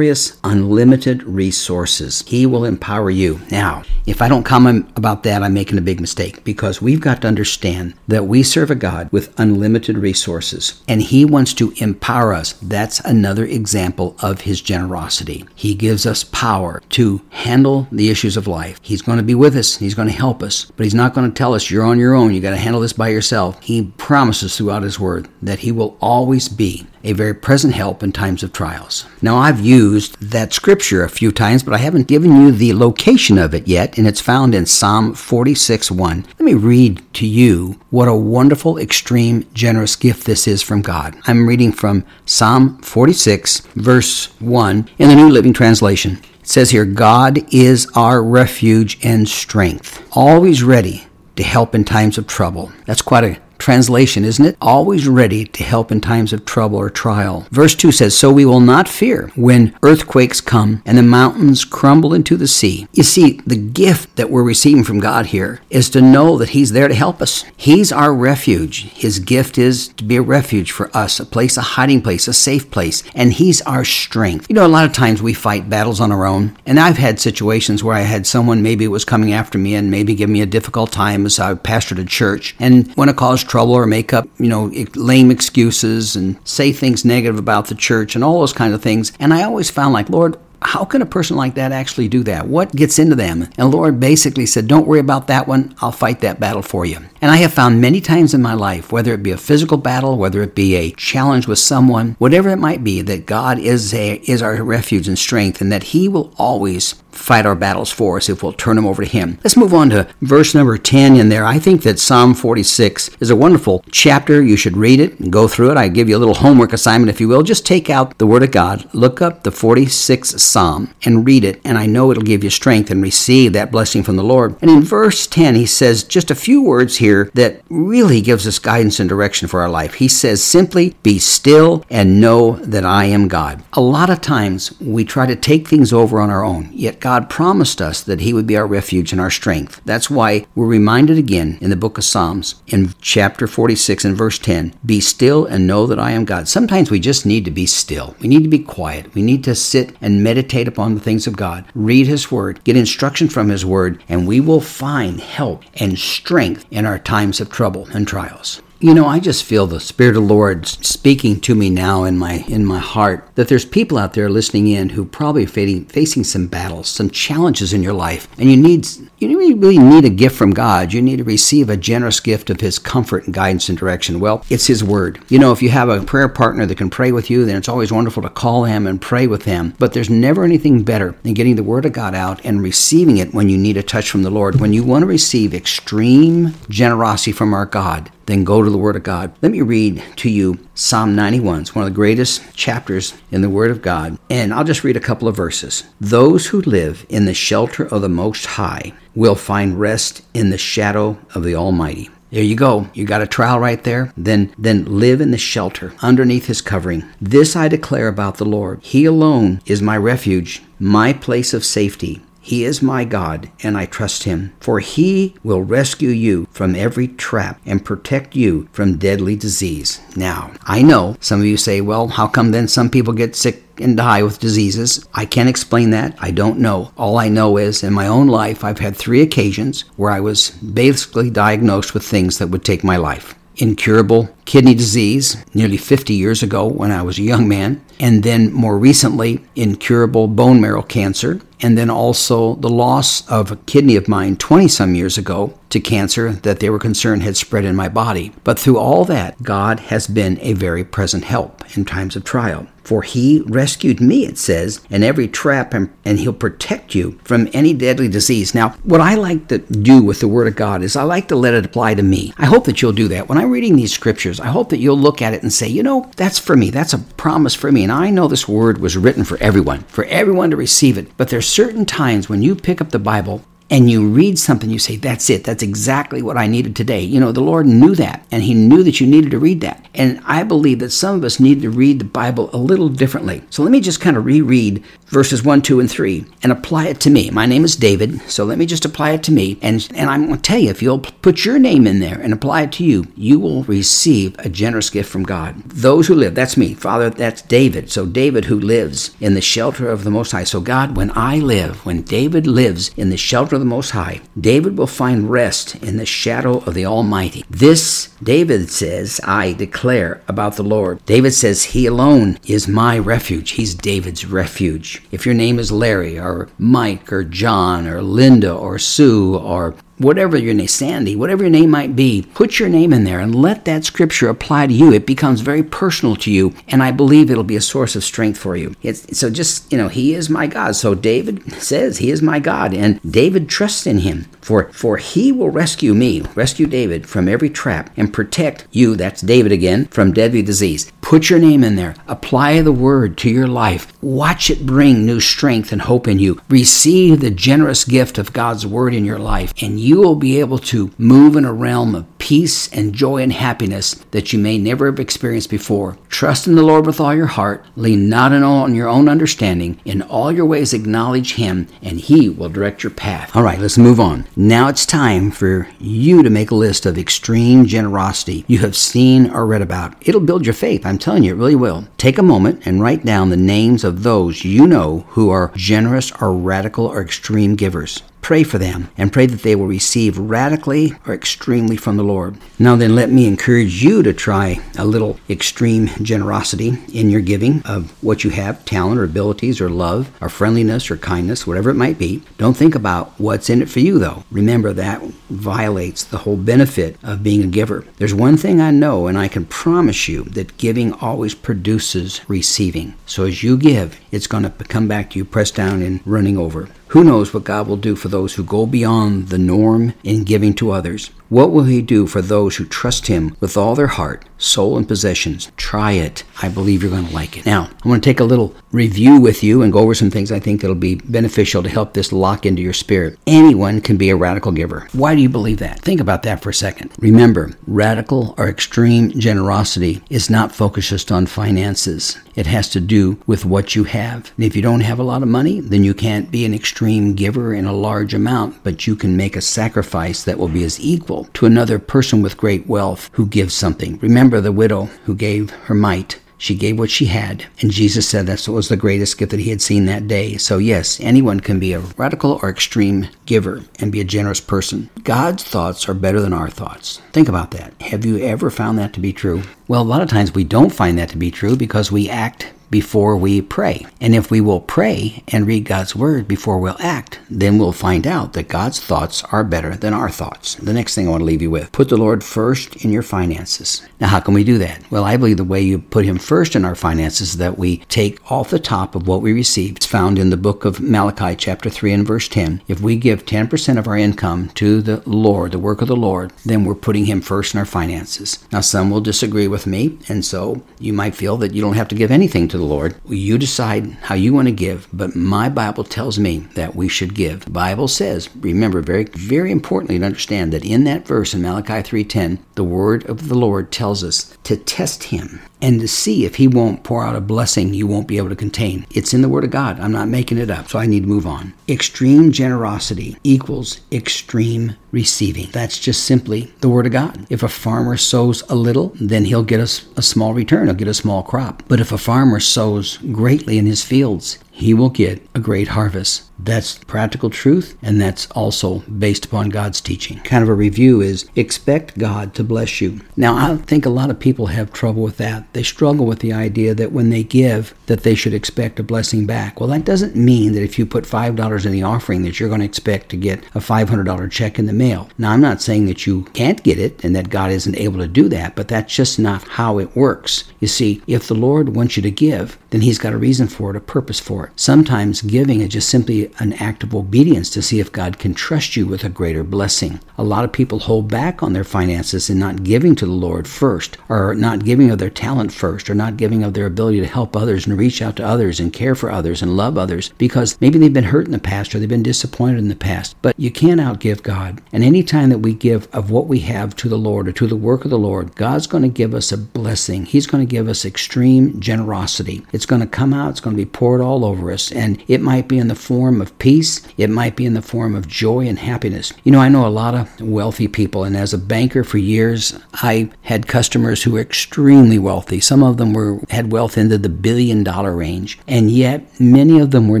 glorious, 0.00 0.40
unlimited 0.44 1.22
resources, 1.24 2.24
He 2.26 2.46
will 2.46 2.64
empower 2.64 3.10
you. 3.10 3.38
Now, 3.50 3.82
if 4.06 4.22
I 4.22 4.28
don't 4.28 4.44
comment 4.44 4.90
about 4.96 5.24
that, 5.24 5.42
I'm 5.42 5.52
making 5.52 5.76
a 5.76 5.82
big 5.82 6.00
mistake 6.00 6.42
because 6.42 6.80
we've 6.80 7.02
got 7.02 7.20
to 7.20 7.28
understand 7.28 7.92
that 8.08 8.24
we 8.24 8.42
serve 8.42 8.70
a 8.70 8.74
God 8.74 9.12
with 9.12 9.38
unlimited 9.38 9.98
resources 9.98 10.82
and 10.88 11.02
He 11.02 11.26
wants 11.26 11.52
to 11.54 11.74
empower 11.76 12.32
us. 12.32 12.54
That's 12.54 13.00
another 13.00 13.44
example 13.44 14.16
of 14.22 14.40
His 14.40 14.62
generosity. 14.62 15.44
He 15.54 15.74
gives 15.74 16.06
us 16.06 16.24
power 16.24 16.82
to 16.90 17.20
handle 17.28 17.86
the 17.92 18.08
issues 18.08 18.38
of 18.38 18.46
life. 18.46 18.78
He's 18.80 19.02
going 19.02 19.18
to 19.18 19.22
be 19.22 19.34
with 19.34 19.54
us, 19.54 19.76
He's 19.76 19.94
going 19.94 20.08
to 20.08 20.14
help 20.14 20.42
us, 20.42 20.64
but 20.64 20.84
He's 20.84 20.94
not 20.94 21.12
going 21.12 21.30
to 21.30 21.36
tell 21.36 21.52
us 21.52 21.70
you're 21.70 21.84
on 21.84 21.98
your 21.98 22.14
own, 22.14 22.32
you 22.32 22.40
got 22.40 22.50
to 22.50 22.56
handle 22.56 22.80
this 22.80 22.94
by 22.94 23.08
yourself. 23.08 23.62
He 23.62 23.92
promises 23.98 24.56
throughout 24.56 24.82
His 24.82 24.98
Word 24.98 25.28
that 25.42 25.58
He 25.58 25.70
will 25.70 25.98
always 26.00 26.48
be 26.48 26.86
a 27.04 27.12
very 27.12 27.34
present 27.34 27.74
help 27.74 28.02
in 28.02 28.12
times 28.12 28.42
of 28.42 28.52
trials. 28.52 29.06
Now, 29.22 29.36
I've 29.36 29.60
used 29.60 29.89
that 29.98 30.52
scripture 30.52 31.04
a 31.04 31.08
few 31.08 31.32
times, 31.32 31.62
but 31.62 31.74
I 31.74 31.78
haven't 31.78 32.06
given 32.06 32.40
you 32.40 32.52
the 32.52 32.74
location 32.74 33.38
of 33.38 33.54
it 33.54 33.66
yet, 33.66 33.98
and 33.98 34.06
it's 34.06 34.20
found 34.20 34.54
in 34.54 34.66
Psalm 34.66 35.14
46 35.14 35.90
1. 35.90 36.22
Let 36.22 36.40
me 36.40 36.54
read 36.54 37.02
to 37.14 37.26
you 37.26 37.80
what 37.90 38.08
a 38.08 38.14
wonderful, 38.14 38.78
extreme, 38.78 39.46
generous 39.54 39.96
gift 39.96 40.26
this 40.26 40.46
is 40.46 40.62
from 40.62 40.82
God. 40.82 41.16
I'm 41.26 41.48
reading 41.48 41.72
from 41.72 42.04
Psalm 42.26 42.78
46, 42.78 43.60
verse 43.74 44.26
1 44.40 44.88
in 44.98 45.08
the 45.08 45.16
New 45.16 45.28
Living 45.28 45.52
Translation. 45.52 46.18
It 46.40 46.46
says 46.46 46.70
here, 46.70 46.84
God 46.84 47.40
is 47.52 47.90
our 47.94 48.22
refuge 48.22 48.98
and 49.02 49.28
strength, 49.28 50.02
always 50.12 50.62
ready 50.62 51.06
to 51.36 51.42
help 51.42 51.74
in 51.74 51.84
times 51.84 52.18
of 52.18 52.26
trouble. 52.26 52.72
That's 52.86 53.02
quite 53.02 53.24
a 53.24 53.40
translation, 53.60 54.24
isn't 54.24 54.44
it? 54.44 54.56
Always 54.60 55.06
ready 55.06 55.44
to 55.44 55.62
help 55.62 55.92
in 55.92 56.00
times 56.00 56.32
of 56.32 56.44
trouble 56.44 56.78
or 56.78 56.90
trial. 56.90 57.46
Verse 57.50 57.74
2 57.74 57.92
says, 57.92 58.16
So 58.16 58.32
we 58.32 58.44
will 58.44 58.60
not 58.60 58.88
fear 58.88 59.30
when 59.36 59.76
earthquakes 59.82 60.40
come 60.40 60.82
and 60.84 60.98
the 60.98 61.02
mountains 61.02 61.64
crumble 61.64 62.14
into 62.14 62.36
the 62.36 62.48
sea. 62.48 62.88
You 62.92 63.02
see, 63.02 63.40
the 63.46 63.56
gift 63.56 64.16
that 64.16 64.30
we're 64.30 64.42
receiving 64.42 64.84
from 64.84 65.00
God 65.00 65.26
here 65.26 65.60
is 65.70 65.90
to 65.90 66.00
know 66.00 66.36
that 66.38 66.50
He's 66.50 66.72
there 66.72 66.88
to 66.88 66.94
help 66.94 67.20
us. 67.22 67.44
He's 67.56 67.92
our 67.92 68.14
refuge. 68.14 68.84
His 68.90 69.18
gift 69.18 69.58
is 69.58 69.88
to 69.88 70.04
be 70.04 70.16
a 70.16 70.22
refuge 70.22 70.72
for 70.72 70.94
us, 70.96 71.20
a 71.20 71.26
place, 71.26 71.56
a 71.56 71.62
hiding 71.62 72.02
place, 72.02 72.26
a 72.26 72.32
safe 72.32 72.70
place, 72.70 73.02
and 73.14 73.32
He's 73.32 73.60
our 73.62 73.84
strength. 73.84 74.46
You 74.48 74.54
know, 74.54 74.66
a 74.66 74.68
lot 74.68 74.86
of 74.86 74.92
times 74.92 75.22
we 75.22 75.34
fight 75.34 75.68
battles 75.68 76.00
on 76.00 76.12
our 76.12 76.24
own, 76.24 76.56
and 76.66 76.80
I've 76.80 76.96
had 76.96 77.20
situations 77.20 77.84
where 77.84 77.94
I 77.94 78.00
had 78.00 78.26
someone 78.26 78.62
maybe 78.62 78.88
was 78.88 79.04
coming 79.04 79.32
after 79.32 79.58
me 79.58 79.74
and 79.74 79.90
maybe 79.90 80.14
give 80.14 80.30
me 80.30 80.40
a 80.40 80.46
difficult 80.46 80.92
time 80.92 81.26
as 81.26 81.38
I 81.38 81.54
pastored 81.54 82.00
a 82.00 82.04
church, 82.04 82.54
and 82.58 82.94
want 82.96 83.10
to 83.10 83.16
cause 83.16 83.44
trouble 83.50 83.72
or 83.74 83.84
make 83.84 84.12
up, 84.12 84.28
you 84.38 84.48
know, 84.48 84.72
lame 84.94 85.30
excuses 85.30 86.14
and 86.14 86.38
say 86.46 86.72
things 86.72 87.04
negative 87.04 87.38
about 87.38 87.66
the 87.66 87.74
church 87.74 88.14
and 88.14 88.22
all 88.22 88.38
those 88.38 88.52
kind 88.52 88.72
of 88.72 88.80
things. 88.80 89.12
And 89.18 89.34
I 89.34 89.42
always 89.42 89.70
found 89.70 89.92
like, 89.92 90.08
Lord, 90.08 90.38
how 90.62 90.84
can 90.84 91.02
a 91.02 91.06
person 91.06 91.36
like 91.36 91.54
that 91.54 91.72
actually 91.72 92.08
do 92.08 92.22
that? 92.24 92.46
What 92.46 92.72
gets 92.76 92.98
into 92.98 93.16
them? 93.16 93.48
And 93.56 93.70
Lord 93.70 93.98
basically 93.98 94.46
said, 94.46 94.68
Don't 94.68 94.86
worry 94.86 95.00
about 95.00 95.26
that 95.26 95.48
one. 95.48 95.74
I'll 95.80 95.90
fight 95.90 96.20
that 96.20 96.38
battle 96.38 96.62
for 96.62 96.84
you. 96.84 96.98
And 97.20 97.30
I 97.30 97.36
have 97.36 97.52
found 97.52 97.80
many 97.80 98.00
times 98.00 98.34
in 98.34 98.42
my 98.42 98.54
life, 98.54 98.92
whether 98.92 99.14
it 99.14 99.22
be 99.22 99.30
a 99.30 99.38
physical 99.38 99.78
battle, 99.78 100.18
whether 100.18 100.42
it 100.42 100.54
be 100.54 100.76
a 100.76 100.92
challenge 100.92 101.46
with 101.46 101.58
someone, 101.58 102.14
whatever 102.18 102.50
it 102.50 102.56
might 102.56 102.84
be, 102.84 103.00
that 103.02 103.26
God 103.26 103.58
is, 103.58 103.94
a, 103.94 104.16
is 104.26 104.42
our 104.42 104.62
refuge 104.62 105.08
and 105.08 105.18
strength 105.18 105.60
and 105.60 105.72
that 105.72 105.84
He 105.84 106.08
will 106.08 106.34
always 106.36 106.94
fight 107.12 107.46
our 107.46 107.54
battles 107.54 107.90
for 107.90 108.16
us 108.16 108.28
if 108.28 108.42
we'll 108.42 108.52
turn 108.52 108.76
them 108.76 108.86
over 108.86 109.04
to 109.04 109.08
Him. 109.08 109.38
Let's 109.44 109.56
move 109.56 109.74
on 109.74 109.90
to 109.90 110.08
verse 110.20 110.54
number 110.54 110.76
10 110.78 111.16
in 111.16 111.28
there. 111.28 111.44
I 111.44 111.58
think 111.58 111.82
that 111.82 111.98
Psalm 111.98 112.34
46 112.34 113.10
is 113.20 113.30
a 113.30 113.36
wonderful 113.36 113.84
chapter. 113.90 114.42
You 114.42 114.56
should 114.56 114.76
read 114.76 115.00
it 115.00 115.18
and 115.20 115.32
go 115.32 115.48
through 115.48 115.72
it. 115.72 115.76
I 115.76 115.88
give 115.88 116.08
you 116.08 116.16
a 116.16 116.18
little 116.18 116.34
homework 116.34 116.72
assignment, 116.72 117.10
if 117.10 117.20
you 117.20 117.28
will. 117.28 117.42
Just 117.42 117.66
take 117.66 117.90
out 117.90 118.18
the 118.18 118.26
Word 118.26 118.42
of 118.42 118.50
God, 118.50 118.88
look 118.92 119.20
up 119.20 119.42
the 119.42 119.50
46th 119.50 120.38
Psalm, 120.38 120.94
and 121.04 121.26
read 121.26 121.44
it. 121.44 121.60
And 121.64 121.78
I 121.78 121.86
know 121.86 122.10
it'll 122.10 122.22
give 122.22 122.44
you 122.44 122.50
strength 122.50 122.90
and 122.90 123.02
receive 123.02 123.52
that 123.52 123.72
blessing 123.72 124.02
from 124.02 124.16
the 124.16 124.24
Lord. 124.24 124.56
And 124.60 124.70
in 124.70 124.82
verse 124.82 125.26
10, 125.26 125.54
he 125.54 125.66
says 125.66 126.04
just 126.04 126.30
a 126.30 126.34
few 126.34 126.62
words 126.62 126.96
here 126.96 127.30
that 127.34 127.62
really 127.68 128.20
gives 128.20 128.46
us 128.46 128.58
guidance 128.58 129.00
and 129.00 129.08
direction 129.08 129.48
for 129.48 129.60
our 129.60 129.68
life. 129.68 129.94
He 129.94 130.08
says, 130.08 130.42
simply 130.42 130.94
be 131.02 131.18
still 131.18 131.84
and 131.90 132.20
know 132.20 132.56
that 132.56 132.84
I 132.84 133.06
am 133.06 133.28
God. 133.28 133.62
A 133.72 133.80
lot 133.80 134.10
of 134.10 134.20
times 134.20 134.78
we 134.80 135.04
try 135.04 135.26
to 135.26 135.36
take 135.36 135.68
things 135.68 135.92
over 135.92 136.20
on 136.20 136.30
our 136.30 136.44
own, 136.44 136.70
yet 136.72 136.99
God 137.00 137.30
promised 137.30 137.80
us 137.80 138.02
that 138.02 138.20
He 138.20 138.32
would 138.32 138.46
be 138.46 138.56
our 138.56 138.66
refuge 138.66 139.12
and 139.12 139.20
our 139.20 139.30
strength. 139.30 139.80
That's 139.84 140.10
why 140.10 140.46
we're 140.54 140.66
reminded 140.66 141.18
again 141.18 141.58
in 141.60 141.70
the 141.70 141.76
book 141.76 141.98
of 141.98 142.04
Psalms 142.04 142.62
in 142.66 142.94
chapter 143.00 143.46
46 143.46 144.04
and 144.04 144.16
verse 144.16 144.38
10 144.38 144.74
Be 144.84 145.00
still 145.00 145.46
and 145.46 145.66
know 145.66 145.86
that 145.86 145.98
I 145.98 146.12
am 146.12 146.24
God. 146.24 146.46
Sometimes 146.46 146.90
we 146.90 147.00
just 147.00 147.24
need 147.26 147.44
to 147.46 147.50
be 147.50 147.66
still. 147.66 148.14
We 148.20 148.28
need 148.28 148.42
to 148.42 148.48
be 148.48 148.58
quiet. 148.58 149.14
We 149.14 149.22
need 149.22 149.42
to 149.44 149.54
sit 149.54 149.96
and 150.00 150.22
meditate 150.22 150.68
upon 150.68 150.94
the 150.94 151.00
things 151.00 151.26
of 151.26 151.36
God, 151.36 151.64
read 151.74 152.06
His 152.06 152.30
Word, 152.30 152.62
get 152.64 152.76
instruction 152.76 153.28
from 153.28 153.48
His 153.48 153.64
Word, 153.64 154.02
and 154.08 154.28
we 154.28 154.40
will 154.40 154.60
find 154.60 155.20
help 155.20 155.64
and 155.74 155.98
strength 155.98 156.66
in 156.70 156.86
our 156.86 156.98
times 156.98 157.40
of 157.40 157.50
trouble 157.50 157.88
and 157.92 158.06
trials. 158.06 158.62
You 158.82 158.94
know, 158.94 159.04
I 159.04 159.20
just 159.20 159.44
feel 159.44 159.66
the 159.66 159.78
Spirit 159.78 160.16
of 160.16 160.22
the 160.22 160.34
Lord 160.34 160.66
speaking 160.66 161.38
to 161.42 161.54
me 161.54 161.68
now 161.68 162.04
in 162.04 162.16
my 162.16 162.46
in 162.48 162.64
my 162.64 162.78
heart 162.78 163.28
that 163.34 163.48
there's 163.48 163.66
people 163.66 163.98
out 163.98 164.14
there 164.14 164.30
listening 164.30 164.68
in 164.68 164.88
who 164.88 165.04
probably 165.04 165.44
facing 165.44 165.84
facing 165.84 166.24
some 166.24 166.46
battles, 166.46 166.88
some 166.88 167.10
challenges 167.10 167.74
in 167.74 167.82
your 167.82 167.92
life, 167.92 168.26
and 168.38 168.50
you 168.50 168.56
need 168.56 168.88
you 169.18 169.36
really 169.36 169.76
need 169.76 170.06
a 170.06 170.08
gift 170.08 170.34
from 170.34 170.52
God. 170.52 170.94
You 170.94 171.02
need 171.02 171.18
to 171.18 171.24
receive 171.24 171.68
a 171.68 171.76
generous 171.76 172.20
gift 172.20 172.48
of 172.48 172.62
His 172.62 172.78
comfort 172.78 173.26
and 173.26 173.34
guidance 173.34 173.68
and 173.68 173.76
direction. 173.76 174.18
Well, 174.18 174.46
it's 174.48 174.68
His 174.68 174.82
Word. 174.82 175.22
You 175.28 175.38
know, 175.38 175.52
if 175.52 175.60
you 175.60 175.68
have 175.68 175.90
a 175.90 176.02
prayer 176.02 176.30
partner 176.30 176.64
that 176.64 176.78
can 176.78 176.88
pray 176.88 177.12
with 177.12 177.28
you, 177.28 177.44
then 177.44 177.56
it's 177.56 177.68
always 177.68 177.92
wonderful 177.92 178.22
to 178.22 178.30
call 178.30 178.64
him 178.64 178.86
and 178.86 178.98
pray 178.98 179.26
with 179.26 179.44
him. 179.44 179.74
But 179.78 179.92
there's 179.92 180.08
never 180.08 180.42
anything 180.42 180.84
better 180.84 181.14
than 181.22 181.34
getting 181.34 181.56
the 181.56 181.62
Word 181.62 181.84
of 181.84 181.92
God 181.92 182.14
out 182.14 182.42
and 182.46 182.62
receiving 182.62 183.18
it 183.18 183.34
when 183.34 183.50
you 183.50 183.58
need 183.58 183.76
a 183.76 183.82
touch 183.82 184.10
from 184.10 184.22
the 184.22 184.30
Lord. 184.30 184.58
When 184.58 184.72
you 184.72 184.84
want 184.84 185.02
to 185.02 185.06
receive 185.06 185.52
extreme 185.52 186.54
generosity 186.70 187.32
from 187.32 187.52
our 187.52 187.66
God, 187.66 188.10
then 188.30 188.44
go 188.44 188.62
to 188.62 188.70
the 188.70 188.78
Word 188.78 188.96
of 188.96 189.02
God. 189.02 189.32
Let 189.42 189.52
me 189.52 189.62
read 189.62 190.02
to 190.16 190.30
you 190.30 190.58
Psalm 190.74 191.14
91. 191.14 191.62
It's 191.62 191.74
one 191.74 191.84
of 191.84 191.90
the 191.90 191.96
greatest 191.96 192.54
chapters 192.54 193.14
in 193.30 193.42
the 193.42 193.50
Word 193.50 193.70
of 193.70 193.82
God. 193.82 194.18
And 194.28 194.54
I'll 194.54 194.64
just 194.64 194.84
read 194.84 194.96
a 194.96 195.00
couple 195.00 195.28
of 195.28 195.36
verses. 195.36 195.84
Those 196.00 196.46
who 196.46 196.60
live 196.62 197.04
in 197.08 197.24
the 197.24 197.34
shelter 197.34 197.84
of 197.84 198.02
the 198.02 198.08
Most 198.08 198.46
High 198.46 198.92
will 199.14 199.34
find 199.34 199.80
rest 199.80 200.22
in 200.34 200.50
the 200.50 200.58
shadow 200.58 201.18
of 201.34 201.42
the 201.42 201.54
Almighty. 201.54 202.10
There 202.30 202.44
you 202.44 202.54
go. 202.54 202.88
You 202.94 203.06
got 203.06 203.22
a 203.22 203.26
trial 203.26 203.58
right 203.58 203.82
there. 203.82 204.12
Then 204.16 204.54
then 204.56 204.84
live 204.84 205.20
in 205.20 205.32
the 205.32 205.38
shelter 205.38 205.92
underneath 206.00 206.46
his 206.46 206.60
covering. 206.60 207.04
This 207.20 207.56
I 207.56 207.66
declare 207.66 208.06
about 208.06 208.36
the 208.36 208.44
Lord. 208.44 208.80
He 208.82 209.04
alone 209.04 209.60
is 209.66 209.82
my 209.82 209.96
refuge, 209.96 210.62
my 210.78 211.12
place 211.12 211.52
of 211.52 211.64
safety. 211.64 212.22
He 212.42 212.64
is 212.64 212.80
my 212.80 213.04
God, 213.04 213.50
and 213.62 213.76
I 213.76 213.84
trust 213.84 214.24
him, 214.24 214.54
for 214.60 214.80
he 214.80 215.34
will 215.44 215.62
rescue 215.62 216.08
you 216.08 216.48
from 216.50 216.74
every 216.74 217.06
trap 217.06 217.60
and 217.66 217.84
protect 217.84 218.34
you 218.34 218.66
from 218.72 218.96
deadly 218.96 219.36
disease. 219.36 220.00
Now, 220.16 220.52
I 220.64 220.80
know 220.80 221.16
some 221.20 221.40
of 221.40 221.46
you 221.46 221.58
say, 221.58 221.82
well, 221.82 222.08
how 222.08 222.26
come 222.26 222.50
then 222.50 222.66
some 222.66 222.88
people 222.88 223.12
get 223.12 223.36
sick 223.36 223.62
and 223.78 223.96
die 223.96 224.22
with 224.22 224.40
diseases? 224.40 225.06
I 225.12 225.26
can't 225.26 225.50
explain 225.50 225.90
that. 225.90 226.16
I 226.18 226.30
don't 226.30 226.60
know. 226.60 226.92
All 226.96 227.18
I 227.18 227.28
know 227.28 227.58
is 227.58 227.82
in 227.82 227.92
my 227.92 228.06
own 228.06 228.26
life, 228.26 228.64
I've 228.64 228.78
had 228.78 228.96
three 228.96 229.20
occasions 229.20 229.84
where 229.96 230.10
I 230.10 230.20
was 230.20 230.50
basically 230.50 231.28
diagnosed 231.28 231.92
with 231.92 232.04
things 232.04 232.38
that 232.38 232.48
would 232.48 232.64
take 232.64 232.82
my 232.82 232.96
life 232.96 233.34
incurable 233.56 234.30
kidney 234.46 234.74
disease 234.74 235.44
nearly 235.54 235.76
50 235.76 236.14
years 236.14 236.42
ago 236.42 236.66
when 236.66 236.90
I 236.90 237.02
was 237.02 237.18
a 237.18 237.22
young 237.22 237.46
man, 237.46 237.84
and 237.98 238.22
then 238.22 238.52
more 238.52 238.78
recently, 238.78 239.44
incurable 239.54 240.28
bone 240.28 240.60
marrow 240.60 240.82
cancer, 240.82 241.40
and 241.62 241.76
then 241.76 241.90
also 241.90 242.54
the 242.56 242.68
loss 242.68 243.28
of 243.28 243.50
a 243.50 243.56
kidney 243.56 243.96
of 243.96 244.08
mine 244.08 244.36
20 244.36 244.68
some 244.68 244.94
years 244.94 245.18
ago 245.18 245.54
to 245.70 245.80
cancer 245.80 246.32
that 246.32 246.60
they 246.60 246.68
were 246.68 246.78
concerned 246.78 247.22
had 247.22 247.36
spread 247.36 247.64
in 247.64 247.76
my 247.76 247.88
body. 247.88 248.32
But 248.44 248.58
through 248.58 248.78
all 248.78 249.04
that, 249.06 249.42
God 249.42 249.80
has 249.80 250.06
been 250.06 250.38
a 250.40 250.52
very 250.52 250.84
present 250.84 251.24
help 251.24 251.76
in 251.76 251.84
times 251.84 252.16
of 252.16 252.24
trial. 252.24 252.66
For 252.82 253.02
he 253.02 253.42
rescued 253.42 254.00
me, 254.00 254.24
it 254.24 254.36
says, 254.36 254.80
in 254.90 255.04
every 255.04 255.28
trap, 255.28 255.74
and, 255.74 255.90
and, 256.04 256.18
he'll 256.18 256.32
protect 256.32 256.92
you 256.92 257.20
from 257.22 257.48
any 257.52 257.72
deadly 257.72 258.08
disease. 258.08 258.52
Now, 258.52 258.70
what 258.82 259.00
I 259.00 259.14
like 259.14 259.46
to 259.48 259.58
do 259.58 260.02
with 260.02 260.18
the 260.18 260.26
Word 260.26 260.48
of 260.48 260.56
God 260.56 260.82
is 260.82 260.96
I 260.96 261.04
like 261.04 261.28
to 261.28 261.36
let 261.36 261.54
it 261.54 261.64
apply 261.64 261.94
to 261.94 262.02
me. 262.02 262.32
I 262.36 262.46
hope 262.46 262.64
that 262.64 262.82
you'll 262.82 262.92
do 262.92 263.06
that. 263.08 263.28
When 263.28 263.38
I'm 263.38 263.50
reading 263.52 263.76
these 263.76 263.92
scriptures, 263.92 264.40
I 264.40 264.48
hope 264.48 264.70
that 264.70 264.78
you'll 264.78 264.98
look 264.98 265.22
at 265.22 265.34
it 265.34 265.42
and 265.42 265.52
say, 265.52 265.68
you 265.68 265.84
know, 265.84 266.10
that's 266.16 266.40
for 266.40 266.56
me. 266.56 266.70
That's 266.70 266.92
a 266.92 266.98
promise 266.98 267.54
for 267.54 267.70
me. 267.70 267.84
And 267.84 267.92
I 267.92 268.10
know 268.10 268.26
this 268.26 268.48
Word 268.48 268.78
was 268.78 268.96
written 268.96 269.24
for 269.24 269.38
everyone, 269.38 269.82
for 269.82 270.04
everyone 270.06 270.50
to 270.50 270.56
receive 270.56 270.98
it. 270.98 271.16
But 271.16 271.28
there's 271.28 271.46
certain 271.50 271.84
times 271.84 272.28
when 272.28 272.42
you 272.42 272.54
pick 272.54 272.80
up 272.80 272.90
the 272.90 272.98
Bible 272.98 273.44
and 273.70 273.88
you 273.88 274.06
read 274.06 274.38
something, 274.38 274.68
you 274.68 274.80
say, 274.80 274.96
That's 274.96 275.30
it. 275.30 275.44
That's 275.44 275.62
exactly 275.62 276.20
what 276.20 276.36
I 276.36 276.48
needed 276.48 276.74
today. 276.74 277.00
You 277.00 277.20
know, 277.20 277.32
the 277.32 277.40
Lord 277.40 277.66
knew 277.66 277.94
that, 277.94 278.26
and 278.30 278.42
He 278.42 278.52
knew 278.52 278.82
that 278.82 279.00
you 279.00 279.06
needed 279.06 279.30
to 279.30 279.38
read 279.38 279.60
that. 279.60 279.86
And 279.94 280.20
I 280.24 280.42
believe 280.42 280.80
that 280.80 280.90
some 280.90 281.16
of 281.16 281.24
us 281.24 281.40
need 281.40 281.62
to 281.62 281.70
read 281.70 282.00
the 282.00 282.04
Bible 282.04 282.50
a 282.52 282.56
little 282.56 282.88
differently. 282.88 283.42
So 283.50 283.62
let 283.62 283.72
me 283.72 283.80
just 283.80 284.00
kind 284.00 284.16
of 284.16 284.24
reread 284.24 284.84
verses 285.06 285.42
1, 285.44 285.62
2, 285.62 285.80
and 285.80 285.90
3 285.90 286.24
and 286.42 286.52
apply 286.52 286.86
it 286.86 287.00
to 287.00 287.10
me. 287.10 287.30
My 287.30 287.46
name 287.46 287.64
is 287.64 287.76
David, 287.76 288.20
so 288.30 288.44
let 288.44 288.58
me 288.58 288.66
just 288.66 288.84
apply 288.84 289.10
it 289.10 289.22
to 289.24 289.32
me. 289.32 289.58
And, 289.62 289.86
and 289.94 290.10
I'm 290.10 290.26
going 290.26 290.36
to 290.36 290.42
tell 290.42 290.58
you, 290.58 290.70
if 290.70 290.82
you'll 290.82 291.00
put 291.00 291.44
your 291.44 291.58
name 291.58 291.86
in 291.86 292.00
there 292.00 292.20
and 292.20 292.32
apply 292.32 292.62
it 292.62 292.72
to 292.72 292.84
you, 292.84 293.06
you 293.16 293.38
will 293.38 293.64
receive 293.64 294.36
a 294.38 294.48
generous 294.48 294.90
gift 294.90 295.10
from 295.10 295.24
God. 295.24 295.62
Those 295.64 296.06
who 296.06 296.14
live, 296.14 296.34
that's 296.34 296.56
me. 296.56 296.74
Father, 296.74 297.10
that's 297.10 297.42
David. 297.42 297.90
So 297.90 298.06
David 298.06 298.46
who 298.46 298.58
lives 298.58 299.14
in 299.20 299.34
the 299.34 299.40
shelter 299.40 299.88
of 299.88 300.04
the 300.04 300.10
Most 300.10 300.32
High. 300.32 300.44
So 300.44 300.60
God, 300.60 300.96
when 300.96 301.10
I 301.16 301.38
live, 301.38 301.84
when 301.84 302.02
David 302.02 302.46
lives 302.46 302.90
in 302.96 303.10
the 303.10 303.16
shelter 303.16 303.59
of 303.60 303.66
the 303.66 303.74
Most 303.74 303.90
High, 303.90 304.22
David 304.40 304.78
will 304.78 304.86
find 304.86 305.30
rest 305.30 305.74
in 305.76 305.98
the 305.98 306.06
shadow 306.06 306.58
of 306.58 306.74
the 306.74 306.86
Almighty. 306.86 307.44
This, 307.50 308.08
David 308.22 308.70
says, 308.70 309.20
I 309.24 309.52
declare 309.52 310.22
about 310.26 310.56
the 310.56 310.62
Lord. 310.62 311.04
David 311.04 311.32
says, 311.32 311.64
He 311.64 311.86
alone 311.86 312.38
is 312.46 312.66
my 312.66 312.98
refuge. 312.98 313.50
He's 313.52 313.74
David's 313.74 314.24
refuge. 314.24 315.02
If 315.12 315.26
your 315.26 315.34
name 315.34 315.58
is 315.58 315.70
Larry 315.70 316.18
or 316.18 316.48
Mike 316.58 317.12
or 317.12 317.22
John 317.22 317.86
or 317.86 318.00
Linda 318.02 318.52
or 318.52 318.78
Sue 318.78 319.36
or 319.36 319.74
whatever 320.00 320.36
your 320.36 320.54
name, 320.54 320.66
Sandy, 320.66 321.14
whatever 321.14 321.42
your 321.42 321.50
name 321.50 321.70
might 321.70 321.94
be, 321.94 322.22
put 322.34 322.58
your 322.58 322.70
name 322.70 322.92
in 322.92 323.04
there 323.04 323.20
and 323.20 323.34
let 323.34 323.66
that 323.66 323.84
scripture 323.84 324.28
apply 324.28 324.66
to 324.66 324.72
you. 324.72 324.92
It 324.92 325.06
becomes 325.06 325.42
very 325.42 325.62
personal 325.62 326.16
to 326.16 326.30
you, 326.30 326.54
and 326.68 326.82
I 326.82 326.90
believe 326.90 327.30
it'll 327.30 327.44
be 327.44 327.56
a 327.56 327.60
source 327.60 327.94
of 327.94 328.02
strength 328.02 328.38
for 328.38 328.56
you. 328.56 328.74
It's, 328.82 329.18
so 329.18 329.30
just, 329.30 329.70
you 329.70 329.76
know, 329.76 329.88
He 329.88 330.14
is 330.14 330.30
my 330.30 330.46
God. 330.46 330.74
So 330.74 330.94
David 330.94 331.52
says, 331.52 331.98
He 331.98 332.10
is 332.10 332.22
my 332.22 332.38
God, 332.38 332.72
and 332.72 333.00
David 333.02 333.48
trusts 333.48 333.86
in 333.86 333.98
Him. 333.98 334.24
For, 334.40 334.72
for 334.72 334.96
He 334.96 335.32
will 335.32 335.50
rescue 335.50 335.92
me, 335.92 336.22
rescue 336.34 336.66
David 336.66 337.06
from 337.06 337.28
every 337.28 337.50
trap, 337.50 337.90
and 337.96 338.12
protect 338.12 338.66
you, 338.70 338.96
that's 338.96 339.20
David 339.20 339.52
again, 339.52 339.84
from 339.86 340.12
deadly 340.12 340.40
disease. 340.42 340.90
Put 341.02 341.28
your 341.28 341.38
name 341.38 341.62
in 341.62 341.76
there. 341.76 341.94
Apply 342.08 342.62
the 342.62 342.72
word 342.72 343.18
to 343.18 343.30
your 343.30 343.48
life. 343.48 343.92
Watch 344.02 344.48
it 344.48 344.64
bring 344.64 345.04
new 345.04 345.20
strength 345.20 345.72
and 345.72 345.82
hope 345.82 346.08
in 346.08 346.18
you. 346.18 346.40
Receive 346.48 347.20
the 347.20 347.30
generous 347.30 347.84
gift 347.84 348.16
of 348.16 348.32
God's 348.32 348.66
word 348.66 348.94
in 348.94 349.04
your 349.04 349.18
life, 349.18 349.52
and 349.60 349.78
you 349.78 349.89
you 349.90 350.00
will 350.00 350.14
be 350.14 350.38
able 350.38 350.60
to 350.60 350.92
move 350.98 351.34
in 351.34 351.44
a 351.44 351.52
realm 351.52 351.96
of 351.96 352.06
peace 352.18 352.68
and 352.72 352.94
joy 352.94 353.20
and 353.20 353.32
happiness 353.32 353.94
that 354.12 354.32
you 354.32 354.38
may 354.38 354.56
never 354.56 354.86
have 354.86 355.00
experienced 355.00 355.50
before. 355.50 355.98
Trust 356.08 356.46
in 356.46 356.54
the 356.54 356.62
Lord 356.62 356.86
with 356.86 357.00
all 357.00 357.12
your 357.12 357.26
heart. 357.26 357.66
Lean 357.74 358.08
not 358.08 358.32
on 358.32 358.72
your 358.76 358.86
own 358.86 359.08
understanding. 359.08 359.80
In 359.84 360.00
all 360.02 360.30
your 360.30 360.46
ways, 360.46 360.72
acknowledge 360.72 361.34
Him, 361.34 361.66
and 361.82 361.98
He 361.98 362.28
will 362.28 362.48
direct 362.48 362.84
your 362.84 362.92
path. 362.92 363.34
All 363.34 363.42
right, 363.42 363.58
let's 363.58 363.76
move 363.76 363.98
on. 363.98 364.28
Now 364.36 364.68
it's 364.68 364.86
time 364.86 365.32
for 365.32 365.66
you 365.80 366.22
to 366.22 366.30
make 366.30 366.52
a 366.52 366.54
list 366.54 366.86
of 366.86 366.96
extreme 366.96 367.66
generosity 367.66 368.44
you 368.46 368.60
have 368.60 368.76
seen 368.76 369.28
or 369.28 369.44
read 369.44 369.60
about. 369.60 369.96
It'll 370.06 370.20
build 370.20 370.46
your 370.46 370.54
faith. 370.54 370.86
I'm 370.86 370.98
telling 370.98 371.24
you, 371.24 371.32
it 371.32 371.38
really 371.38 371.56
will. 371.56 371.88
Take 371.98 372.18
a 372.18 372.22
moment 372.22 372.64
and 372.64 372.80
write 372.80 373.04
down 373.04 373.30
the 373.30 373.36
names 373.36 373.82
of 373.82 374.04
those 374.04 374.44
you 374.44 374.68
know 374.68 375.00
who 375.08 375.30
are 375.30 375.50
generous 375.56 376.12
or 376.20 376.32
radical 376.32 376.86
or 376.86 377.02
extreme 377.02 377.56
givers. 377.56 378.04
Pray 378.22 378.42
for 378.42 378.58
them 378.58 378.90
and 378.96 379.12
pray 379.12 379.26
that 379.26 379.42
they 379.42 379.56
will 379.56 379.66
receive 379.66 380.16
radically 380.18 380.94
or 381.06 381.14
extremely 381.14 381.76
from 381.76 381.96
the 381.96 382.04
Lord. 382.04 382.36
Now, 382.58 382.76
then, 382.76 382.94
let 382.94 383.10
me 383.10 383.26
encourage 383.26 383.82
you 383.82 384.02
to 384.02 384.12
try 384.12 384.60
a 384.78 384.84
little 384.84 385.18
extreme 385.28 385.88
generosity 386.02 386.78
in 386.92 387.10
your 387.10 387.20
giving 387.20 387.62
of 387.62 387.90
what 388.02 388.22
you 388.22 388.30
have 388.30 388.64
talent 388.64 389.00
or 389.00 389.04
abilities 389.04 389.60
or 389.60 389.68
love 389.68 390.10
or 390.20 390.28
friendliness 390.28 390.90
or 390.90 390.96
kindness, 390.96 391.46
whatever 391.46 391.70
it 391.70 391.74
might 391.74 391.98
be. 391.98 392.22
Don't 392.38 392.56
think 392.56 392.74
about 392.74 393.18
what's 393.18 393.50
in 393.50 393.62
it 393.62 393.70
for 393.70 393.80
you, 393.80 393.98
though. 393.98 394.24
Remember, 394.30 394.72
that 394.72 395.02
violates 395.30 396.04
the 396.04 396.18
whole 396.18 396.36
benefit 396.36 396.96
of 397.02 397.22
being 397.22 397.42
a 397.42 397.48
giver. 397.48 397.84
There's 397.96 398.14
one 398.14 398.36
thing 398.36 398.60
I 398.60 398.70
know, 398.70 399.06
and 399.06 399.18
I 399.18 399.28
can 399.28 399.46
promise 399.46 400.08
you 400.08 400.24
that 400.24 400.56
giving 400.58 400.92
always 400.94 401.34
produces 401.34 402.20
receiving. 402.28 402.94
So 403.06 403.24
as 403.24 403.42
you 403.42 403.56
give, 403.56 403.98
it's 404.10 404.26
going 404.26 404.44
to 404.44 404.50
come 404.50 404.88
back 404.88 405.10
to 405.10 405.18
you 405.18 405.24
pressed 405.24 405.56
down 405.56 405.82
and 405.82 406.00
running 406.04 406.36
over. 406.36 406.68
Who 406.90 407.04
knows 407.04 407.32
what 407.32 407.44
God 407.44 407.68
will 407.68 407.76
do 407.76 407.94
for 407.94 408.08
those 408.08 408.34
who 408.34 408.42
go 408.42 408.66
beyond 408.66 409.28
the 409.28 409.38
norm 409.38 409.94
in 410.02 410.24
giving 410.24 410.54
to 410.54 410.72
others? 410.72 411.12
What 411.30 411.52
will 411.52 411.62
He 411.62 411.80
do 411.80 412.08
for 412.08 412.20
those 412.20 412.56
who 412.56 412.64
trust 412.64 413.06
Him 413.06 413.36
with 413.38 413.56
all 413.56 413.76
their 413.76 413.86
heart, 413.86 414.24
soul, 414.36 414.76
and 414.76 414.88
possessions? 414.88 415.52
Try 415.56 415.92
it. 415.92 416.24
I 416.42 416.48
believe 416.48 416.82
you're 416.82 416.90
going 416.90 417.06
to 417.06 417.14
like 417.14 417.38
it. 417.38 417.46
Now, 417.46 417.70
I 417.84 417.88
want 417.88 418.02
to 418.02 418.10
take 418.10 418.18
a 418.18 418.24
little 418.24 418.52
review 418.72 419.20
with 419.20 419.44
you 419.44 419.62
and 419.62 419.72
go 419.72 419.78
over 419.78 419.94
some 419.94 420.10
things 420.10 420.32
I 420.32 420.40
think 420.40 420.60
that'll 420.60 420.74
be 420.74 420.96
beneficial 420.96 421.62
to 421.62 421.68
help 421.68 421.94
this 421.94 422.12
lock 422.12 422.46
into 422.46 422.62
your 422.62 422.72
spirit. 422.72 423.16
Anyone 423.28 423.80
can 423.80 423.96
be 423.96 424.10
a 424.10 424.16
radical 424.16 424.50
giver. 424.50 424.88
Why 424.92 425.14
do 425.14 425.22
you 425.22 425.28
believe 425.28 425.58
that? 425.58 425.78
Think 425.82 426.00
about 426.00 426.24
that 426.24 426.42
for 426.42 426.50
a 426.50 426.54
second. 426.54 426.90
Remember, 426.98 427.56
radical 427.64 428.34
or 428.36 428.48
extreme 428.48 429.12
generosity 429.12 430.02
is 430.10 430.30
not 430.30 430.50
focused 430.50 430.88
just 430.88 431.12
on 431.12 431.26
finances. 431.26 432.18
It 432.34 432.46
has 432.46 432.68
to 432.70 432.80
do 432.80 433.20
with 433.28 433.44
what 433.44 433.76
you 433.76 433.84
have. 433.84 434.32
And 434.36 434.44
if 434.44 434.56
you 434.56 434.62
don't 434.62 434.80
have 434.80 434.98
a 434.98 435.04
lot 435.04 435.22
of 435.22 435.28
money, 435.28 435.60
then 435.60 435.84
you 435.84 435.94
can't 435.94 436.30
be 436.32 436.44
an 436.44 436.54
extreme 436.54 437.14
giver 437.14 437.54
in 437.54 437.66
a 437.66 437.72
large 437.72 438.14
amount, 438.14 438.64
but 438.64 438.88
you 438.88 438.96
can 438.96 439.16
make 439.16 439.36
a 439.36 439.40
sacrifice 439.40 440.24
that 440.24 440.38
will 440.38 440.48
be 440.48 440.64
as 440.64 440.80
equal 440.80 441.19
to 441.34 441.46
another 441.46 441.78
person 441.78 442.22
with 442.22 442.36
great 442.36 442.66
wealth 442.66 443.10
who 443.12 443.26
gives 443.26 443.54
something. 443.54 443.98
Remember 443.98 444.40
the 444.40 444.52
widow 444.52 444.84
who 445.04 445.14
gave 445.14 445.50
her 445.50 445.74
mite. 445.74 446.20
She 446.38 446.54
gave 446.54 446.78
what 446.78 446.90
she 446.90 447.04
had, 447.04 447.44
and 447.60 447.70
Jesus 447.70 448.08
said 448.08 448.26
that 448.26 448.48
was 448.48 448.70
the 448.70 448.76
greatest 448.76 449.18
gift 449.18 449.30
that 449.30 449.40
he 449.40 449.50
had 449.50 449.60
seen 449.60 449.84
that 449.84 450.08
day. 450.08 450.38
So, 450.38 450.56
yes, 450.56 450.98
anyone 450.98 451.40
can 451.40 451.60
be 451.60 451.74
a 451.74 451.80
radical 451.80 452.40
or 452.42 452.48
extreme 452.48 453.08
giver 453.26 453.62
and 453.78 453.92
be 453.92 454.00
a 454.00 454.04
generous 454.04 454.40
person. 454.40 454.88
God's 455.02 455.44
thoughts 455.44 455.86
are 455.86 455.92
better 455.92 456.18
than 456.18 456.32
our 456.32 456.48
thoughts. 456.48 457.02
Think 457.12 457.28
about 457.28 457.50
that. 457.50 457.74
Have 457.82 458.06
you 458.06 458.20
ever 458.20 458.48
found 458.48 458.78
that 458.78 458.94
to 458.94 459.00
be 459.00 459.12
true? 459.12 459.42
Well, 459.70 459.82
a 459.82 459.84
lot 459.84 460.02
of 460.02 460.08
times 460.08 460.34
we 460.34 460.42
don't 460.42 460.70
find 460.70 460.98
that 460.98 461.10
to 461.10 461.16
be 461.16 461.30
true 461.30 461.54
because 461.54 461.92
we 461.92 462.10
act 462.10 462.52
before 462.70 463.16
we 463.16 463.42
pray. 463.42 463.84
And 464.00 464.14
if 464.14 464.30
we 464.30 464.40
will 464.40 464.60
pray 464.60 465.22
and 465.28 465.46
read 465.46 465.64
God's 465.64 465.96
word 465.96 466.28
before 466.28 466.58
we'll 466.58 466.76
act, 466.78 467.18
then 467.28 467.58
we'll 467.58 467.72
find 467.72 468.06
out 468.06 468.32
that 468.32 468.48
God's 468.48 468.80
thoughts 468.80 469.24
are 469.24 469.44
better 469.44 469.74
than 469.74 469.92
our 469.92 470.08
thoughts. 470.08 470.54
The 470.54 470.72
next 470.72 470.94
thing 470.94 471.06
I 471.06 471.10
want 471.10 471.22
to 471.22 471.26
leave 471.26 471.42
you 471.42 471.50
with 471.50 471.72
put 471.72 471.88
the 471.88 471.96
Lord 471.96 472.22
first 472.22 472.84
in 472.84 472.92
your 472.92 473.02
finances. 473.02 473.86
Now, 474.00 474.08
how 474.08 474.20
can 474.20 474.34
we 474.34 474.44
do 474.44 474.58
that? 474.58 474.88
Well, 474.90 475.04
I 475.04 475.16
believe 475.16 475.36
the 475.36 475.44
way 475.44 475.60
you 475.60 475.78
put 475.78 476.04
Him 476.04 476.18
first 476.18 476.54
in 476.54 476.64
our 476.64 476.74
finances 476.74 477.30
is 477.30 477.36
that 477.38 477.58
we 477.58 477.78
take 477.88 478.30
off 478.30 478.50
the 478.50 478.58
top 478.58 478.94
of 478.94 479.06
what 479.06 479.22
we 479.22 479.32
receive. 479.32 479.76
It's 479.76 479.86
found 479.86 480.18
in 480.18 480.30
the 480.30 480.36
book 480.36 480.64
of 480.64 480.80
Malachi, 480.80 481.34
chapter 481.36 481.68
3 481.68 481.92
and 481.92 482.06
verse 482.06 482.28
10. 482.28 482.62
If 482.68 482.80
we 482.80 482.96
give 482.96 483.26
10% 483.26 483.78
of 483.78 483.88
our 483.88 483.96
income 483.96 484.48
to 484.50 484.80
the 484.80 485.02
Lord, 485.06 485.52
the 485.52 485.58
work 485.58 485.82
of 485.82 485.88
the 485.88 485.96
Lord, 485.96 486.32
then 486.44 486.64
we're 486.64 486.74
putting 486.74 487.06
Him 487.06 487.20
first 487.20 487.54
in 487.54 487.58
our 487.58 487.66
finances. 487.66 488.38
Now, 488.52 488.60
some 488.60 488.90
will 488.90 489.00
disagree 489.00 489.48
with 489.48 489.59
me, 489.66 489.98
and 490.08 490.24
so 490.24 490.62
you 490.78 490.92
might 490.92 491.14
feel 491.14 491.36
that 491.38 491.54
you 491.54 491.62
don't 491.62 491.76
have 491.76 491.88
to 491.88 491.94
give 491.94 492.10
anything 492.10 492.48
to 492.48 492.58
the 492.58 492.64
Lord. 492.64 492.94
You 493.08 493.38
decide 493.38 493.86
how 494.02 494.14
you 494.14 494.32
want 494.32 494.48
to 494.48 494.52
give, 494.52 494.88
but 494.92 495.16
my 495.16 495.48
Bible 495.48 495.84
tells 495.84 496.18
me 496.18 496.48
that 496.54 496.74
we 496.74 496.88
should 496.88 497.14
give. 497.14 497.44
The 497.44 497.50
Bible 497.50 497.88
says, 497.88 498.28
remember 498.36 498.80
very 498.80 499.04
very 499.04 499.50
importantly 499.50 499.98
to 499.98 500.04
understand 500.04 500.52
that 500.52 500.64
in 500.64 500.84
that 500.84 501.06
verse 501.06 501.34
in 501.34 501.42
Malachi 501.42 501.82
3:10, 501.82 502.38
the 502.54 502.64
word 502.64 503.08
of 503.08 503.28
the 503.28 503.34
Lord 503.34 503.70
tells 503.70 504.04
us 504.04 504.36
to 504.44 504.56
test 504.56 505.04
him 505.04 505.40
and 505.62 505.80
to 505.80 505.88
see 505.88 506.24
if 506.24 506.36
he 506.36 506.48
won't 506.48 506.84
pour 506.84 507.04
out 507.04 507.16
a 507.16 507.20
blessing 507.20 507.74
you 507.74 507.86
won't 507.86 508.08
be 508.08 508.16
able 508.16 508.28
to 508.28 508.36
contain. 508.36 508.86
It's 508.90 509.14
in 509.14 509.22
the 509.22 509.28
Word 509.28 509.44
of 509.44 509.50
God. 509.50 509.78
I'm 509.80 509.92
not 509.92 510.08
making 510.08 510.38
it 510.38 510.50
up, 510.50 510.68
so 510.68 510.78
I 510.78 510.86
need 510.86 511.02
to 511.02 511.08
move 511.08 511.26
on. 511.26 511.54
Extreme 511.68 512.32
generosity 512.32 513.16
equals 513.24 513.80
extreme 513.92 514.76
receiving. 514.90 515.48
That's 515.52 515.78
just 515.78 516.04
simply 516.04 516.52
the 516.60 516.68
Word 516.68 516.86
of 516.86 516.92
God. 516.92 517.26
If 517.30 517.42
a 517.42 517.48
farmer 517.48 517.96
sows 517.96 518.42
a 518.48 518.54
little, 518.54 518.92
then 519.00 519.24
he'll 519.24 519.42
get 519.42 519.60
a, 519.60 519.82
a 519.96 520.02
small 520.02 520.34
return, 520.34 520.66
he'll 520.66 520.74
get 520.74 520.88
a 520.88 520.94
small 520.94 521.22
crop. 521.22 521.62
But 521.68 521.80
if 521.80 521.92
a 521.92 521.98
farmer 521.98 522.40
sows 522.40 522.98
greatly 522.98 523.58
in 523.58 523.66
his 523.66 523.84
fields, 523.84 524.38
he 524.60 524.74
will 524.74 524.90
get 524.90 525.22
a 525.34 525.40
great 525.40 525.68
harvest. 525.68 526.24
That's 526.38 526.78
practical 526.84 527.28
truth, 527.28 527.76
and 527.82 528.00
that's 528.00 528.30
also 528.30 528.78
based 528.80 529.26
upon 529.26 529.50
God's 529.50 529.80
teaching. 529.80 530.20
Kind 530.20 530.42
of 530.42 530.48
a 530.48 530.54
review 530.54 531.00
is 531.02 531.28
expect 531.36 531.98
God 531.98 532.34
to 532.34 532.44
bless 532.44 532.80
you. 532.80 533.00
Now, 533.16 533.36
I 533.36 533.56
think 533.56 533.84
a 533.84 533.90
lot 533.90 534.10
of 534.10 534.18
people 534.18 534.46
have 534.46 534.72
trouble 534.72 535.02
with 535.02 535.18
that. 535.18 535.52
They 535.52 535.62
struggle 535.62 536.06
with 536.06 536.20
the 536.20 536.32
idea 536.32 536.74
that 536.74 536.92
when 536.92 537.10
they 537.10 537.22
give, 537.22 537.74
that 537.86 538.04
they 538.04 538.14
should 538.14 538.32
expect 538.32 538.80
a 538.80 538.82
blessing 538.82 539.26
back. 539.26 539.60
Well, 539.60 539.68
that 539.68 539.84
doesn't 539.84 540.16
mean 540.16 540.52
that 540.52 540.62
if 540.62 540.78
you 540.78 540.86
put 540.86 541.04
$5 541.04 541.66
in 541.66 541.72
the 541.72 541.82
offering 541.82 542.22
that 542.22 542.40
you're 542.40 542.48
going 542.48 542.60
to 542.60 542.66
expect 542.66 543.10
to 543.10 543.16
get 543.16 543.44
a 543.54 543.60
$500 543.60 544.30
check 544.30 544.58
in 544.58 544.66
the 544.66 544.72
mail. 544.72 545.10
Now, 545.18 545.32
I'm 545.32 545.40
not 545.40 545.60
saying 545.60 545.86
that 545.86 546.06
you 546.06 546.24
can't 546.32 546.62
get 546.62 546.78
it 546.78 547.04
and 547.04 547.14
that 547.16 547.30
God 547.30 547.50
isn't 547.50 547.76
able 547.76 547.98
to 547.98 548.08
do 548.08 548.28
that, 548.30 548.56
but 548.56 548.68
that's 548.68 548.94
just 548.94 549.18
not 549.18 549.46
how 549.46 549.78
it 549.78 549.94
works. 549.94 550.44
You 550.60 550.68
see, 550.68 551.02
if 551.06 551.28
the 551.28 551.34
Lord 551.34 551.74
wants 551.74 551.96
you 551.96 552.02
to 552.02 552.10
give, 552.10 552.58
then 552.70 552.80
He's 552.80 552.98
got 552.98 553.12
a 553.12 553.18
reason 553.18 553.48
for 553.48 553.70
it, 553.70 553.76
a 553.76 553.80
purpose 553.80 554.20
for 554.20 554.46
it. 554.46 554.49
Sometimes 554.56 555.22
giving 555.22 555.60
is 555.60 555.70
just 555.70 555.88
simply 555.88 556.32
an 556.38 556.52
act 556.54 556.82
of 556.82 556.94
obedience 556.94 557.50
to 557.50 557.62
see 557.62 557.80
if 557.80 557.92
God 557.92 558.18
can 558.18 558.34
trust 558.34 558.76
you 558.76 558.86
with 558.86 559.04
a 559.04 559.08
greater 559.08 559.42
blessing. 559.42 560.00
A 560.18 560.24
lot 560.24 560.44
of 560.44 560.52
people 560.52 560.80
hold 560.80 561.08
back 561.08 561.42
on 561.42 561.52
their 561.52 561.64
finances 561.64 562.28
and 562.28 562.38
not 562.38 562.62
giving 562.62 562.94
to 562.96 563.06
the 563.06 563.12
Lord 563.12 563.48
first, 563.48 563.96
or 564.08 564.34
not 564.34 564.64
giving 564.64 564.90
of 564.90 564.98
their 564.98 565.10
talent 565.10 565.52
first, 565.52 565.88
or 565.88 565.94
not 565.94 566.16
giving 566.16 566.42
of 566.42 566.54
their 566.54 566.66
ability 566.66 567.00
to 567.00 567.06
help 567.06 567.34
others 567.34 567.66
and 567.66 567.78
reach 567.78 568.02
out 568.02 568.16
to 568.16 568.26
others 568.26 568.60
and 568.60 568.72
care 568.72 568.94
for 568.94 569.10
others 569.10 569.42
and 569.42 569.56
love 569.56 569.78
others 569.78 570.12
because 570.18 570.60
maybe 570.60 570.78
they've 570.78 570.92
been 570.92 571.04
hurt 571.04 571.26
in 571.26 571.32
the 571.32 571.38
past 571.38 571.74
or 571.74 571.78
they've 571.78 571.88
been 571.88 572.02
disappointed 572.02 572.58
in 572.58 572.68
the 572.68 572.76
past. 572.76 573.16
But 573.22 573.34
you 573.38 573.50
can't 573.50 573.80
outgive 573.80 574.22
God. 574.22 574.60
And 574.72 574.84
any 574.84 575.02
time 575.02 575.30
that 575.30 575.38
we 575.38 575.54
give 575.54 575.88
of 575.92 576.10
what 576.10 576.26
we 576.26 576.40
have 576.40 576.76
to 576.76 576.88
the 576.88 576.98
Lord 576.98 577.28
or 577.28 577.32
to 577.32 577.46
the 577.46 577.56
work 577.56 577.84
of 577.84 577.90
the 577.90 577.98
Lord, 577.98 578.34
God's 578.36 578.66
going 578.66 578.82
to 578.82 578.88
give 578.88 579.14
us 579.14 579.32
a 579.32 579.38
blessing. 579.38 580.06
He's 580.06 580.26
going 580.26 580.46
to 580.46 580.50
give 580.50 580.68
us 580.68 580.84
extreme 580.84 581.60
generosity. 581.60 582.44
It's 582.52 582.66
going 582.66 582.82
to 582.82 582.86
come 582.86 583.14
out, 583.14 583.30
it's 583.30 583.40
going 583.40 583.56
to 583.56 583.64
be 583.64 583.70
poured 583.70 584.00
all 584.00 584.24
over 584.24 584.39
us. 584.48 584.72
And 584.72 585.02
it 585.08 585.20
might 585.20 585.48
be 585.48 585.58
in 585.58 585.68
the 585.68 585.74
form 585.74 586.20
of 586.20 586.38
peace, 586.38 586.86
it 586.96 587.10
might 587.10 587.36
be 587.36 587.46
in 587.46 587.54
the 587.54 587.62
form 587.62 587.94
of 587.94 588.08
joy 588.08 588.46
and 588.46 588.58
happiness. 588.58 589.12
You 589.24 589.32
know, 589.32 589.40
I 589.40 589.48
know 589.48 589.66
a 589.66 589.68
lot 589.68 589.94
of 589.94 590.20
wealthy 590.20 590.68
people, 590.68 591.04
and 591.04 591.16
as 591.16 591.34
a 591.34 591.38
banker 591.38 591.84
for 591.84 591.98
years, 591.98 592.58
I 592.74 593.10
had 593.22 593.46
customers 593.46 594.02
who 594.02 594.12
were 594.12 594.20
extremely 594.20 594.98
wealthy. 594.98 595.40
Some 595.40 595.62
of 595.62 595.76
them 595.76 595.92
were 595.92 596.20
had 596.30 596.52
wealth 596.52 596.78
into 596.78 596.98
the 596.98 597.08
billion 597.08 597.64
dollar 597.64 597.94
range, 597.94 598.38
and 598.46 598.70
yet 598.70 599.20
many 599.20 599.58
of 599.58 599.72
them 599.72 599.88
were 599.88 600.00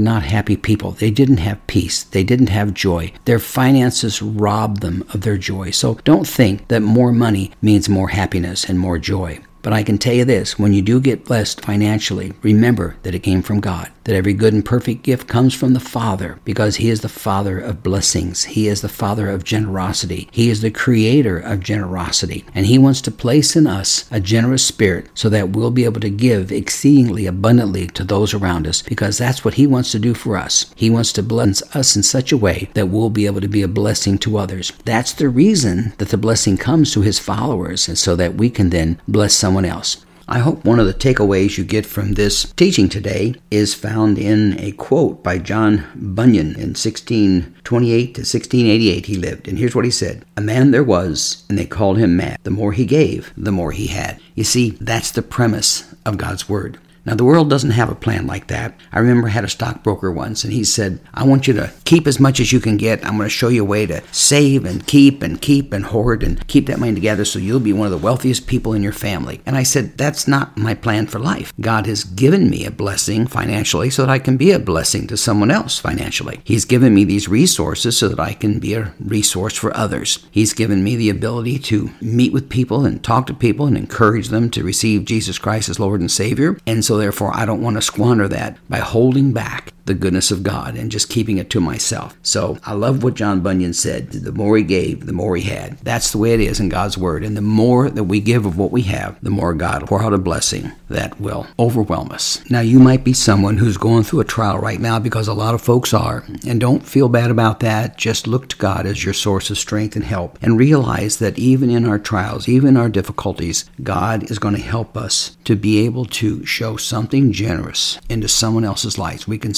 not 0.00 0.22
happy 0.22 0.56
people. 0.56 0.92
They 0.92 1.10
didn't 1.10 1.38
have 1.38 1.66
peace, 1.66 2.04
they 2.04 2.24
didn't 2.24 2.48
have 2.48 2.74
joy. 2.74 3.12
Their 3.24 3.38
finances 3.38 4.22
robbed 4.22 4.80
them 4.80 5.04
of 5.12 5.22
their 5.22 5.36
joy. 5.36 5.70
So 5.70 5.94
don't 6.04 6.26
think 6.26 6.68
that 6.68 6.80
more 6.82 7.12
money 7.12 7.52
means 7.60 7.88
more 7.88 8.08
happiness 8.08 8.64
and 8.64 8.78
more 8.78 8.98
joy. 8.98 9.40
But 9.62 9.72
I 9.72 9.82
can 9.82 9.98
tell 9.98 10.14
you 10.14 10.24
this 10.24 10.58
when 10.58 10.72
you 10.72 10.82
do 10.82 11.00
get 11.00 11.24
blessed 11.24 11.60
financially, 11.60 12.32
remember 12.42 12.96
that 13.02 13.14
it 13.14 13.20
came 13.20 13.42
from 13.42 13.60
God 13.60 13.90
that 14.10 14.16
every 14.16 14.32
good 14.32 14.52
and 14.52 14.64
perfect 14.64 15.04
gift 15.04 15.28
comes 15.28 15.54
from 15.54 15.72
the 15.72 15.78
Father 15.78 16.40
because 16.44 16.76
He 16.76 16.90
is 16.90 17.00
the 17.00 17.08
Father 17.08 17.60
of 17.60 17.84
blessings. 17.84 18.42
He 18.42 18.66
is 18.66 18.80
the 18.80 18.88
Father 18.88 19.28
of 19.28 19.44
generosity. 19.44 20.28
He 20.32 20.50
is 20.50 20.62
the 20.62 20.70
creator 20.72 21.38
of 21.38 21.60
generosity. 21.60 22.44
And 22.52 22.66
He 22.66 22.76
wants 22.76 23.00
to 23.02 23.12
place 23.12 23.54
in 23.54 23.68
us 23.68 24.10
a 24.10 24.18
generous 24.18 24.64
spirit 24.64 25.06
so 25.14 25.28
that 25.28 25.50
we'll 25.50 25.70
be 25.70 25.84
able 25.84 26.00
to 26.00 26.10
give 26.10 26.50
exceedingly 26.50 27.26
abundantly 27.26 27.86
to 27.86 28.02
those 28.02 28.34
around 28.34 28.66
us 28.66 28.82
because 28.82 29.16
that's 29.16 29.44
what 29.44 29.54
He 29.54 29.64
wants 29.64 29.92
to 29.92 30.00
do 30.00 30.12
for 30.12 30.36
us. 30.36 30.74
He 30.74 30.90
wants 30.90 31.12
to 31.12 31.22
bless 31.22 31.62
us 31.76 31.94
in 31.94 32.02
such 32.02 32.32
a 32.32 32.36
way 32.36 32.68
that 32.74 32.88
we'll 32.88 33.10
be 33.10 33.26
able 33.26 33.40
to 33.42 33.48
be 33.48 33.62
a 33.62 33.68
blessing 33.68 34.18
to 34.18 34.38
others. 34.38 34.72
That's 34.84 35.12
the 35.12 35.28
reason 35.28 35.92
that 35.98 36.08
the 36.08 36.16
blessing 36.16 36.56
comes 36.56 36.92
to 36.94 37.02
His 37.02 37.20
followers 37.20 37.86
and 37.86 37.96
so 37.96 38.16
that 38.16 38.34
we 38.34 38.50
can 38.50 38.70
then 38.70 39.00
bless 39.06 39.34
someone 39.34 39.64
else. 39.64 40.04
I 40.32 40.38
hope 40.38 40.64
one 40.64 40.78
of 40.78 40.86
the 40.86 40.94
takeaways 40.94 41.58
you 41.58 41.64
get 41.64 41.84
from 41.84 42.12
this 42.12 42.52
teaching 42.52 42.88
today 42.88 43.34
is 43.50 43.74
found 43.74 44.16
in 44.16 44.56
a 44.60 44.70
quote 44.70 45.24
by 45.24 45.38
John 45.38 45.84
Bunyan 45.96 46.54
in 46.54 46.76
1628 46.76 48.14
to 48.14 48.20
1688 48.20 49.06
he 49.06 49.16
lived. 49.16 49.48
And 49.48 49.58
here's 49.58 49.74
what 49.74 49.84
he 49.84 49.90
said 49.90 50.24
A 50.36 50.40
man 50.40 50.70
there 50.70 50.84
was, 50.84 51.44
and 51.48 51.58
they 51.58 51.66
called 51.66 51.98
him 51.98 52.16
mad. 52.16 52.38
The 52.44 52.52
more 52.52 52.70
he 52.70 52.86
gave, 52.86 53.32
the 53.36 53.50
more 53.50 53.72
he 53.72 53.88
had. 53.88 54.20
You 54.36 54.44
see, 54.44 54.70
that's 54.80 55.10
the 55.10 55.22
premise 55.22 55.92
of 56.06 56.16
God's 56.16 56.48
Word. 56.48 56.78
Now, 57.10 57.16
the 57.16 57.24
world 57.24 57.50
doesn't 57.50 57.70
have 57.70 57.90
a 57.90 57.96
plan 57.96 58.28
like 58.28 58.46
that. 58.46 58.78
I 58.92 59.00
remember 59.00 59.26
I 59.26 59.32
had 59.32 59.42
a 59.42 59.48
stockbroker 59.48 60.12
once, 60.12 60.44
and 60.44 60.52
he 60.52 60.62
said, 60.62 61.00
I 61.12 61.24
want 61.24 61.48
you 61.48 61.54
to 61.54 61.72
keep 61.84 62.06
as 62.06 62.20
much 62.20 62.38
as 62.38 62.52
you 62.52 62.60
can 62.60 62.76
get. 62.76 63.04
I'm 63.04 63.16
going 63.16 63.26
to 63.26 63.28
show 63.28 63.48
you 63.48 63.62
a 63.62 63.66
way 63.66 63.84
to 63.86 64.00
save 64.12 64.64
and 64.64 64.86
keep 64.86 65.20
and 65.20 65.42
keep 65.42 65.72
and 65.72 65.86
hoard 65.86 66.22
and 66.22 66.46
keep 66.46 66.68
that 66.68 66.78
money 66.78 66.94
together 66.94 67.24
so 67.24 67.40
you'll 67.40 67.58
be 67.58 67.72
one 67.72 67.86
of 67.86 67.90
the 67.90 67.98
wealthiest 67.98 68.46
people 68.46 68.74
in 68.74 68.84
your 68.84 68.92
family. 68.92 69.40
And 69.44 69.56
I 69.56 69.64
said, 69.64 69.98
That's 69.98 70.28
not 70.28 70.56
my 70.56 70.72
plan 70.72 71.08
for 71.08 71.18
life. 71.18 71.52
God 71.60 71.86
has 71.86 72.04
given 72.04 72.48
me 72.48 72.64
a 72.64 72.70
blessing 72.70 73.26
financially 73.26 73.90
so 73.90 74.06
that 74.06 74.12
I 74.12 74.20
can 74.20 74.36
be 74.36 74.52
a 74.52 74.60
blessing 74.60 75.08
to 75.08 75.16
someone 75.16 75.50
else 75.50 75.80
financially. 75.80 76.40
He's 76.44 76.64
given 76.64 76.94
me 76.94 77.02
these 77.02 77.26
resources 77.26 77.98
so 77.98 78.06
that 78.06 78.20
I 78.20 78.34
can 78.34 78.60
be 78.60 78.74
a 78.74 78.94
resource 79.00 79.56
for 79.56 79.76
others. 79.76 80.24
He's 80.30 80.52
given 80.52 80.84
me 80.84 80.94
the 80.94 81.10
ability 81.10 81.58
to 81.58 81.90
meet 82.00 82.32
with 82.32 82.48
people 82.48 82.84
and 82.84 83.02
talk 83.02 83.26
to 83.26 83.34
people 83.34 83.66
and 83.66 83.76
encourage 83.76 84.28
them 84.28 84.48
to 84.50 84.62
receive 84.62 85.06
Jesus 85.06 85.38
Christ 85.38 85.68
as 85.68 85.80
Lord 85.80 86.00
and 86.00 86.08
Savior. 86.08 86.56
And 86.68 86.84
so 86.84 86.99
therefore, 87.00 87.32
I 87.34 87.44
don't 87.46 87.62
want 87.62 87.76
to 87.76 87.82
squander 87.82 88.28
that 88.28 88.56
by 88.68 88.78
holding 88.78 89.32
back 89.32 89.72
the 89.90 89.94
goodness 89.94 90.30
of 90.30 90.44
God 90.44 90.76
and 90.76 90.88
just 90.88 91.10
keeping 91.10 91.38
it 91.38 91.50
to 91.50 91.60
myself. 91.60 92.16
So 92.22 92.58
I 92.64 92.74
love 92.74 93.02
what 93.02 93.14
John 93.14 93.40
Bunyan 93.40 93.72
said 93.72 94.12
the 94.12 94.30
more 94.30 94.56
he 94.56 94.62
gave, 94.62 95.06
the 95.06 95.12
more 95.12 95.36
he 95.36 95.42
had. 95.42 95.78
That's 95.78 96.12
the 96.12 96.18
way 96.18 96.32
it 96.32 96.38
is 96.38 96.60
in 96.60 96.68
God's 96.68 96.96
Word. 96.96 97.24
And 97.24 97.36
the 97.36 97.40
more 97.40 97.90
that 97.90 98.04
we 98.04 98.20
give 98.20 98.46
of 98.46 98.56
what 98.56 98.70
we 98.70 98.82
have, 98.82 99.18
the 99.20 99.30
more 99.30 99.52
God 99.52 99.82
will 99.82 99.88
pour 99.88 100.02
out 100.02 100.14
a 100.14 100.18
blessing 100.18 100.70
that 100.88 101.20
will 101.20 101.48
overwhelm 101.58 102.12
us. 102.12 102.40
Now, 102.48 102.60
you 102.60 102.78
might 102.78 103.02
be 103.02 103.12
someone 103.12 103.56
who's 103.56 103.76
going 103.76 104.04
through 104.04 104.20
a 104.20 104.24
trial 104.24 104.58
right 104.58 104.80
now 104.80 105.00
because 105.00 105.26
a 105.26 105.34
lot 105.34 105.54
of 105.54 105.60
folks 105.60 105.92
are. 105.92 106.24
And 106.46 106.60
don't 106.60 106.86
feel 106.86 107.08
bad 107.08 107.32
about 107.32 107.58
that. 107.60 107.98
Just 107.98 108.28
look 108.28 108.48
to 108.48 108.56
God 108.56 108.86
as 108.86 109.04
your 109.04 109.14
source 109.14 109.50
of 109.50 109.58
strength 109.58 109.96
and 109.96 110.04
help 110.04 110.38
and 110.40 110.56
realize 110.56 111.18
that 111.18 111.38
even 111.38 111.68
in 111.68 111.84
our 111.84 111.98
trials, 111.98 112.48
even 112.48 112.76
our 112.76 112.88
difficulties, 112.88 113.64
God 113.82 114.30
is 114.30 114.38
going 114.38 114.54
to 114.54 114.60
help 114.60 114.96
us 114.96 115.36
to 115.44 115.56
be 115.56 115.84
able 115.84 116.04
to 116.04 116.46
show 116.46 116.76
something 116.76 117.32
generous 117.32 117.98
into 118.08 118.28
someone 118.28 118.64
else's 118.64 118.98
life. 118.98 119.26
We 119.26 119.38
can 119.38 119.54